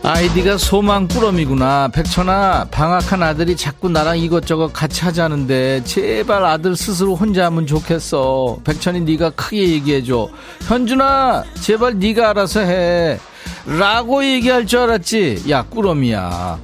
아이디가 0.04 0.58
소망꾸러미구나. 0.58 1.88
백천아, 1.88 2.66
방학한 2.72 3.22
아들이 3.22 3.56
자꾸 3.56 3.88
나랑 3.88 4.18
이것저것 4.18 4.72
같이 4.72 5.02
하자는데 5.02 5.84
제발 5.84 6.44
아들 6.44 6.74
스스로 6.74 7.14
혼자 7.14 7.46
하면 7.46 7.68
좋겠어. 7.68 8.58
백천이 8.64 9.02
네가 9.02 9.30
크게 9.30 9.58
얘기해줘. 9.68 10.28
현준아, 10.66 11.44
제발 11.60 12.00
네가 12.00 12.30
알아서 12.30 12.60
해. 12.60 13.18
라고 13.64 14.24
얘기할 14.24 14.66
줄 14.66 14.80
알았지? 14.80 15.44
야, 15.50 15.62
꾸러미야. 15.62 16.58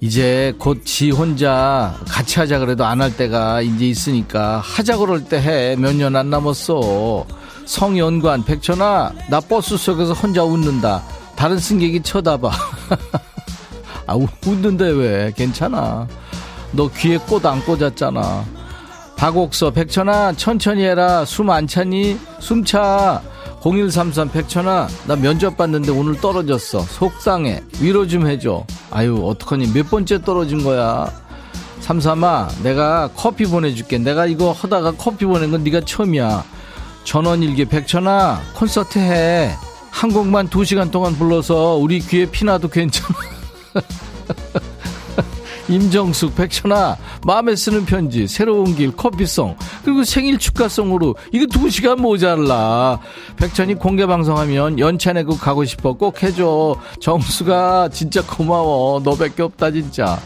이제 0.00 0.52
곧 0.58 0.84
지 0.84 1.10
혼자 1.10 1.94
같이 2.08 2.40
하자 2.40 2.58
그래도 2.58 2.84
안 2.84 3.00
할 3.00 3.16
때가 3.16 3.62
이제 3.62 3.86
있으니까 3.86 4.58
하자 4.58 4.98
그럴 4.98 5.24
때 5.24 5.40
해. 5.40 5.76
몇 5.76 5.94
년 5.96 6.14
안 6.14 6.28
남았어. 6.28 7.24
성연관, 7.64 8.44
백천아, 8.44 9.12
나 9.30 9.40
버스 9.40 9.78
속에서 9.78 10.12
혼자 10.12 10.44
웃는다. 10.44 11.02
다른 11.36 11.58
승객이 11.58 12.02
쳐다봐. 12.02 12.50
아, 14.06 14.14
웃는데 14.46 14.88
왜? 14.90 15.32
괜찮아. 15.36 16.06
너 16.72 16.88
귀에 16.88 17.16
꽃 17.18 17.46
안 17.46 17.64
꽂았잖아. 17.64 18.44
박옥서, 19.16 19.70
백천아, 19.70 20.32
천천히 20.32 20.82
해라. 20.84 21.24
숨 21.24 21.50
안 21.50 21.66
차니? 21.66 22.18
숨 22.40 22.64
차. 22.64 23.22
0133 23.64 24.28
백천아 24.32 24.88
나 25.06 25.14
면접 25.14 25.56
봤는데 25.56 25.92
오늘 25.92 26.20
떨어졌어 26.20 26.80
속상해 26.80 27.62
위로 27.80 28.08
좀 28.08 28.26
해줘 28.26 28.66
아유 28.90 29.24
어떡하니 29.24 29.72
몇 29.72 29.88
번째 29.88 30.20
떨어진 30.20 30.64
거야 30.64 31.08
삼삼아 31.78 32.48
내가 32.64 33.08
커피 33.14 33.44
보내줄게 33.44 33.98
내가 33.98 34.26
이거 34.26 34.50
하다가 34.50 34.94
커피 34.98 35.26
보낸 35.26 35.52
건 35.52 35.62
네가 35.62 35.82
처음이야 35.82 36.42
전원일기 37.04 37.66
백천아 37.66 38.40
콘서트 38.56 38.98
해 38.98 39.52
한 40.02 40.12
곡만 40.12 40.48
두 40.48 40.64
시간 40.64 40.90
동안 40.90 41.14
불러서 41.14 41.76
우리 41.76 42.00
귀에 42.00 42.26
피나도 42.26 42.66
괜찮아 42.66 43.14
임정숙, 45.68 46.34
백천아, 46.34 46.96
마음에 47.24 47.54
쓰는 47.54 47.86
편지, 47.86 48.26
새로운 48.26 48.74
길, 48.74 48.90
커피송, 48.96 49.56
그리고 49.84 50.02
생일 50.02 50.38
축하송으로 50.38 51.14
이거 51.30 51.46
두 51.46 51.70
시간 51.70 52.02
모자라. 52.02 52.98
백천이 53.36 53.74
공개 53.74 54.04
방송하면 54.04 54.80
연차 54.80 55.12
내고 55.12 55.36
가고 55.36 55.64
싶어 55.64 55.92
꼭 55.92 56.20
해줘. 56.24 56.74
정수가 57.00 57.90
진짜 57.90 58.26
고마워. 58.26 59.00
너밖에 59.04 59.44
없다 59.44 59.70
진짜. 59.70 60.18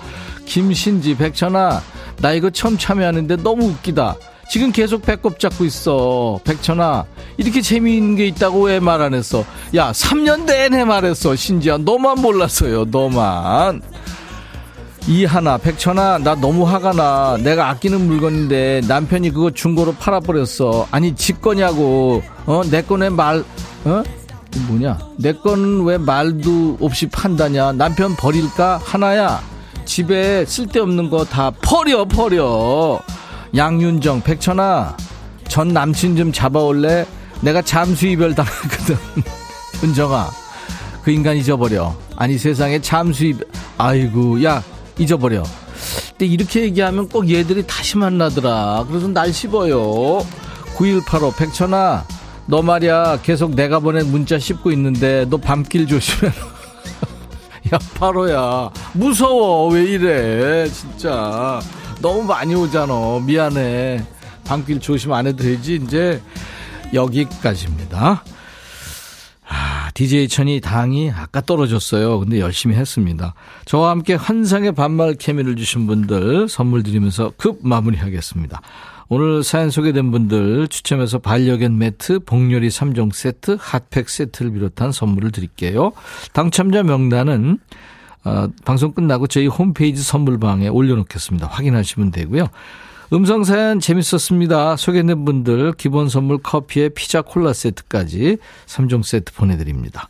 김신지, 0.47 1.15
백천아, 1.19 1.83
나 2.23 2.33
이거 2.33 2.49
처음 2.49 2.79
참여하는데 2.79 3.37
너무 3.37 3.67
웃기다. 3.67 4.17
지금 4.51 4.71
계속 4.73 5.03
배꼽 5.03 5.39
잡고 5.39 5.65
있어. 5.65 6.39
백천아, 6.45 7.05
이렇게 7.37 7.61
재미있는 7.61 8.17
게 8.17 8.27
있다고 8.29 8.63
왜 8.67 8.79
말 8.81 9.03
안 9.03 9.13
했어? 9.15 9.45
야, 9.75 9.91
3년 9.93 10.45
내내 10.45 10.85
말했어. 10.85 11.35
신지야, 11.35 11.79
너만 11.79 12.21
몰랐어요. 12.21 12.85
너만. 12.87 13.83
이 15.09 15.25
하나, 15.25 15.57
백천아, 15.57 16.19
나 16.19 16.35
너무 16.35 16.65
화가 16.65 16.93
나. 16.93 17.37
내가 17.41 17.69
아끼는 17.71 18.07
물건인데 18.07 18.83
남편이 18.89 19.31
그거 19.31 19.51
중고로 19.51 19.95
팔아버렸어. 19.95 20.89
아니, 20.91 21.15
지 21.15 21.33
거냐고. 21.41 22.23
어, 22.47 22.63
내 22.71 22.83
거네 22.83 23.11
말, 23.11 23.45
어? 23.85 24.03
뭐냐? 24.69 24.99
내 25.19 25.33
거는 25.33 25.85
왜 25.85 25.99
말도 25.99 26.79
없이 26.81 27.07
판다냐? 27.09 27.73
남편 27.73 28.17
버릴까? 28.17 28.81
하나야, 28.85 29.41
집에 29.85 30.45
쓸데없는 30.47 31.11
거 31.11 31.25
다 31.25 31.51
버려, 31.63 32.05
버려. 32.05 32.99
양윤정, 33.57 34.23
백천아, 34.23 34.97
전 35.49 35.69
남친 35.69 36.17
좀 36.17 36.33
잡아올래? 36.33 37.07
내가 37.41 37.63
잠수 37.63 38.07
이별 38.07 38.35
당했거든. 38.35 38.97
은정아, 39.83 40.31
그 41.03 41.11
인간 41.11 41.37
잊어버려. 41.37 41.97
아니, 42.17 42.37
세상에 42.39 42.81
잠수 42.81 43.25
이별, 43.25 43.47
아이고, 43.79 44.43
야, 44.45 44.63
잊어버려. 44.99 45.43
근데 46.11 46.27
이렇게 46.27 46.63
얘기하면 46.63 47.09
꼭 47.09 47.31
얘들이 47.31 47.67
다시 47.67 47.97
만나더라. 47.99 48.87
그래서 48.89 49.09
날 49.09 49.33
씹어요. 49.33 50.27
9185 50.75 51.33
백천아 51.33 52.05
너 52.47 52.63
말이야 52.63 53.21
계속 53.23 53.55
내가 53.55 53.81
보낸 53.81 54.11
문자 54.11 54.39
씹고 54.39 54.71
있는데 54.73 55.27
너 55.29 55.37
밤길 55.37 55.87
조심해. 55.87 56.31
야 57.75 57.79
파로야 57.99 58.71
무서워 58.93 59.69
왜 59.71 59.85
이래 59.85 60.69
진짜 60.69 61.61
너무 62.01 62.23
많이 62.25 62.55
오잖아 62.55 63.21
미안해 63.27 64.05
밤길 64.45 64.81
조심 64.81 65.13
안 65.13 65.27
해도 65.27 65.43
되지 65.43 65.81
이제 65.83 66.21
여기까지입니다. 66.95 68.23
아, 69.49 69.91
DJ 69.95 70.29
천이 70.29 70.61
당이 70.61 71.11
아까 71.11 71.41
떨어졌어요. 71.41 72.21
근데 72.21 72.41
열심히 72.41 72.77
했습니다. 72.77 73.35
저와 73.65 73.91
함께 73.91 74.15
환상의 74.15 74.73
반말 74.73 75.15
케미를 75.15 75.57
주신 75.57 75.87
분들 75.87 76.49
선물 76.49 76.83
드리면서 76.83 77.33
급 77.37 77.59
마무리하겠습니다. 77.63 78.61
오늘 79.09 79.45
사연 79.45 79.71
소개된 79.71 80.11
분들 80.11 80.67
추첨해서 80.67 81.21
반려견 81.21 81.79
매트, 81.79 82.21
복요리 82.21 82.69
3종 82.69 83.13
세트, 83.15 83.57
핫팩 83.61 84.09
세트를 84.09 84.53
비롯한 84.53 84.91
선물을 84.91 85.31
드릴게요. 85.31 85.93
당첨자 86.33 86.83
명단은 86.83 87.59
어, 88.27 88.49
방송 88.65 88.91
끝나고 88.91 89.29
저희 89.29 89.47
홈페이지 89.47 90.03
선물방에 90.03 90.67
올려놓겠습니다. 90.67 91.47
확인하시면 91.47 92.11
되고요. 92.11 92.49
음성 93.13 93.45
사연 93.45 93.79
재밌었습니다. 93.79 94.77
소개된 94.77 95.25
분들 95.25 95.75
기본 95.75 96.09
선물 96.09 96.39
커피에 96.39 96.89
피자 96.89 97.23
콜라 97.23 97.53
세트까지 97.53 98.39
3종 98.67 99.05
세트 99.05 99.33
보내드립니다. 99.33 100.09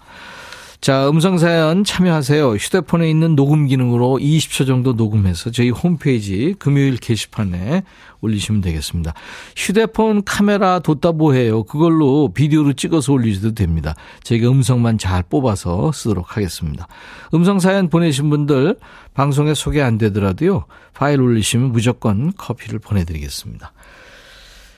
자, 0.87 1.09
음성 1.09 1.37
사연 1.37 1.83
참여하세요. 1.83 2.51
휴대폰에 2.51 3.11
있는 3.11 3.35
녹음 3.35 3.67
기능으로 3.67 4.21
20초 4.21 4.69
정도 4.69 4.93
녹음해서 4.93 5.51
저희 5.51 5.69
홈페이지 5.69 6.55
금요일 6.61 6.97
게시판에 6.99 7.83
올리시면 8.21 8.61
되겠습니다. 8.61 9.13
휴대폰 9.57 10.23
카메라 10.23 10.79
뒀다 10.79 11.11
뭐해요. 11.11 11.65
그걸로 11.65 12.33
비디오로 12.33 12.75
찍어서 12.75 13.13
올리셔도 13.15 13.55
됩니다. 13.55 13.97
저희가 14.23 14.49
음성만 14.49 14.99
잘 14.99 15.25
뽑아서 15.25 15.91
쓰도록 15.91 16.37
하겠습니다. 16.37 16.87
음성 17.35 17.59
사연 17.59 17.91
보내신 17.91 18.31
분들 18.31 18.77
방송에 19.13 19.55
소개 19.55 19.83
안 19.83 19.99
되더라도요. 19.99 20.67
파일 20.95 21.21
올리시면 21.21 21.73
무조건 21.73 22.33
커피를 22.37 22.79
보내드리겠습니다. 22.79 23.73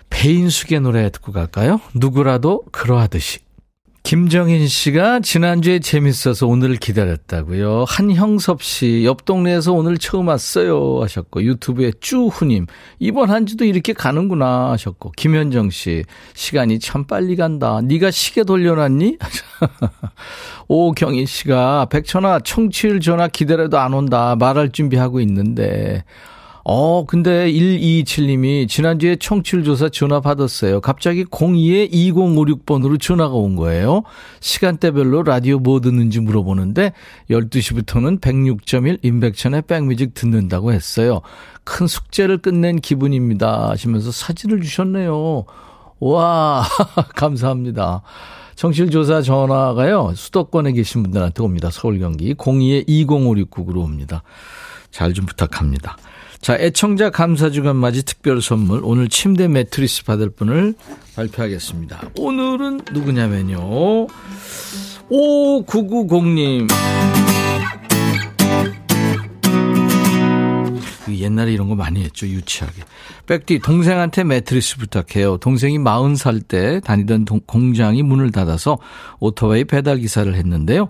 배인숙의 0.08 0.80
노래 0.80 1.10
듣고 1.10 1.32
갈까요? 1.32 1.82
누구라도 1.92 2.62
그러하듯이. 2.72 3.40
김정인 4.08 4.66
씨가 4.68 5.20
지난주에 5.20 5.80
재밌어서 5.80 6.46
오늘을 6.46 6.76
기다렸다고요. 6.76 7.84
한형섭 7.86 8.62
씨, 8.62 9.04
옆 9.04 9.26
동네에서 9.26 9.74
오늘 9.74 9.98
처음 9.98 10.28
왔어요 10.28 11.02
하셨고 11.02 11.42
유튜브에 11.42 11.92
쭈후님, 12.00 12.68
이번 13.00 13.28
한 13.28 13.44
주도 13.44 13.66
이렇게 13.66 13.92
가는구나 13.92 14.70
하셨고 14.70 15.12
김현정 15.14 15.68
씨, 15.68 16.04
시간이 16.32 16.78
참 16.78 17.04
빨리 17.04 17.36
간다. 17.36 17.82
네가 17.84 18.10
시계 18.10 18.44
돌려놨니? 18.44 19.18
오경희 20.68 21.26
씨가 21.26 21.88
백천아 21.90 22.40
청취율 22.40 23.00
전화 23.00 23.28
기다려도 23.28 23.78
안 23.78 23.92
온다. 23.92 24.36
말할 24.36 24.70
준비하고 24.70 25.20
있는데 25.20 26.02
어, 26.70 27.06
근데 27.06 27.50
127님이 27.50 28.68
지난주에 28.68 29.16
청취율 29.16 29.64
조사 29.64 29.88
전화 29.88 30.20
받았어요. 30.20 30.82
갑자기 30.82 31.24
02에 31.24 31.90
2056번으로 31.90 33.00
전화가 33.00 33.34
온 33.34 33.56
거예요. 33.56 34.02
시간대별로 34.40 35.22
라디오 35.22 35.60
뭐 35.60 35.80
듣는지 35.80 36.20
물어보는데 36.20 36.92
12시부터는 37.30 38.20
106.1 38.20 38.98
임백천의 39.02 39.62
백뮤직 39.62 40.12
듣는다고 40.12 40.74
했어요. 40.74 41.22
큰 41.64 41.86
숙제를 41.86 42.36
끝낸 42.36 42.80
기분입니다. 42.80 43.70
하시면서 43.70 44.12
사진을 44.12 44.60
주셨네요. 44.60 45.46
와, 46.00 46.64
감사합니다. 47.16 48.02
청취율 48.56 48.90
조사 48.90 49.22
전화가요. 49.22 50.12
수도권에 50.14 50.72
계신 50.72 51.02
분들한테 51.02 51.42
옵니다. 51.42 51.70
서울 51.72 51.98
경기 51.98 52.34
02에 52.34 52.86
20569으로 52.86 53.78
옵니다. 53.78 54.22
잘 54.90 55.14
좀 55.14 55.24
부탁합니다. 55.24 55.96
자, 56.40 56.56
애청자 56.58 57.10
감사 57.10 57.50
주간 57.50 57.76
맞이 57.76 58.04
특별 58.04 58.40
선물. 58.40 58.80
오늘 58.84 59.08
침대 59.08 59.48
매트리스 59.48 60.04
받을 60.04 60.30
분을 60.30 60.74
발표하겠습니다. 61.16 62.10
오늘은 62.16 62.80
누구냐면요. 62.92 64.06
5990님. 65.10 66.68
옛날에 71.10 71.52
이런 71.52 71.68
거 71.68 71.74
많이 71.74 72.02
했죠, 72.04 72.26
유치하게. 72.26 72.82
백디, 73.26 73.58
동생한테 73.60 74.24
매트리스 74.24 74.76
부탁해요. 74.76 75.38
동생이 75.38 75.78
40살 75.78 76.46
때 76.46 76.80
다니던 76.80 77.24
동, 77.24 77.40
공장이 77.46 78.02
문을 78.02 78.30
닫아서 78.30 78.78
오토바이 79.18 79.64
배달 79.64 79.98
기사를 79.98 80.32
했는데요. 80.34 80.88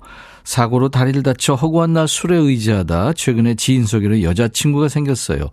사고로 0.49 0.89
다리를 0.89 1.23
다쳐 1.23 1.55
허구한 1.55 1.93
날 1.93 2.09
술에 2.09 2.35
의지하다 2.35 3.13
최근에 3.13 3.55
지인 3.57 3.85
소개로 3.85 4.23
여자친구가 4.23 4.89
생겼어요. 4.89 5.51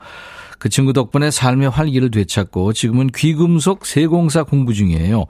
그 0.58 0.70
친구 0.70 0.94
덕분에 0.94 1.32
삶의 1.32 1.70
활기를 1.70 2.12
되찾고 2.12 2.72
지금은 2.72 3.08
귀금속 3.14 3.86
세공사 3.86 4.44
공부 4.44 4.74
중이에요. 4.74 5.26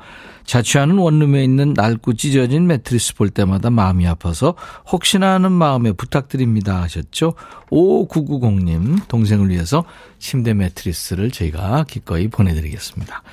자취하는 0.45 0.99
원룸에 0.99 1.43
있는 1.43 1.74
낡고 1.74 2.13
찢어진 2.13 2.68
매트리스 2.68 3.16
볼 3.16 3.32
때마다 3.32 3.72
마음이 3.72 4.05
아파서 4.05 4.53
혹시나 4.91 5.34
하는 5.34 5.51
마음에 5.51 5.93
부탁드립니다 5.93 6.84
하셨죠. 6.84 7.34
5990님 7.72 9.07
동생을 9.07 9.49
위해서 9.49 9.84
침대 10.20 10.53
매트리스를 10.53 11.32
저희가 11.32 11.86
기꺼이 11.88 12.28
보내드리겠습니다. 12.28 13.24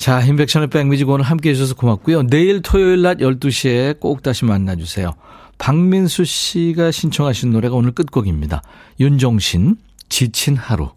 자, 0.00 0.22
인백션의 0.22 0.68
백미직 0.68 1.10
오늘 1.10 1.26
함께 1.26 1.50
해주셔서 1.50 1.74
고맙고요. 1.74 2.22
내일 2.22 2.62
토요일 2.62 3.02
낮 3.02 3.18
12시에 3.18 4.00
꼭 4.00 4.22
다시 4.22 4.46
만나주세요. 4.46 5.12
박민수 5.58 6.24
씨가 6.24 6.90
신청하신 6.90 7.50
노래가 7.50 7.76
오늘 7.76 7.92
끝곡입니다. 7.92 8.62
윤종신, 8.98 9.76
지친 10.08 10.56
하루. 10.56 10.88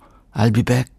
Back. 0.64 0.93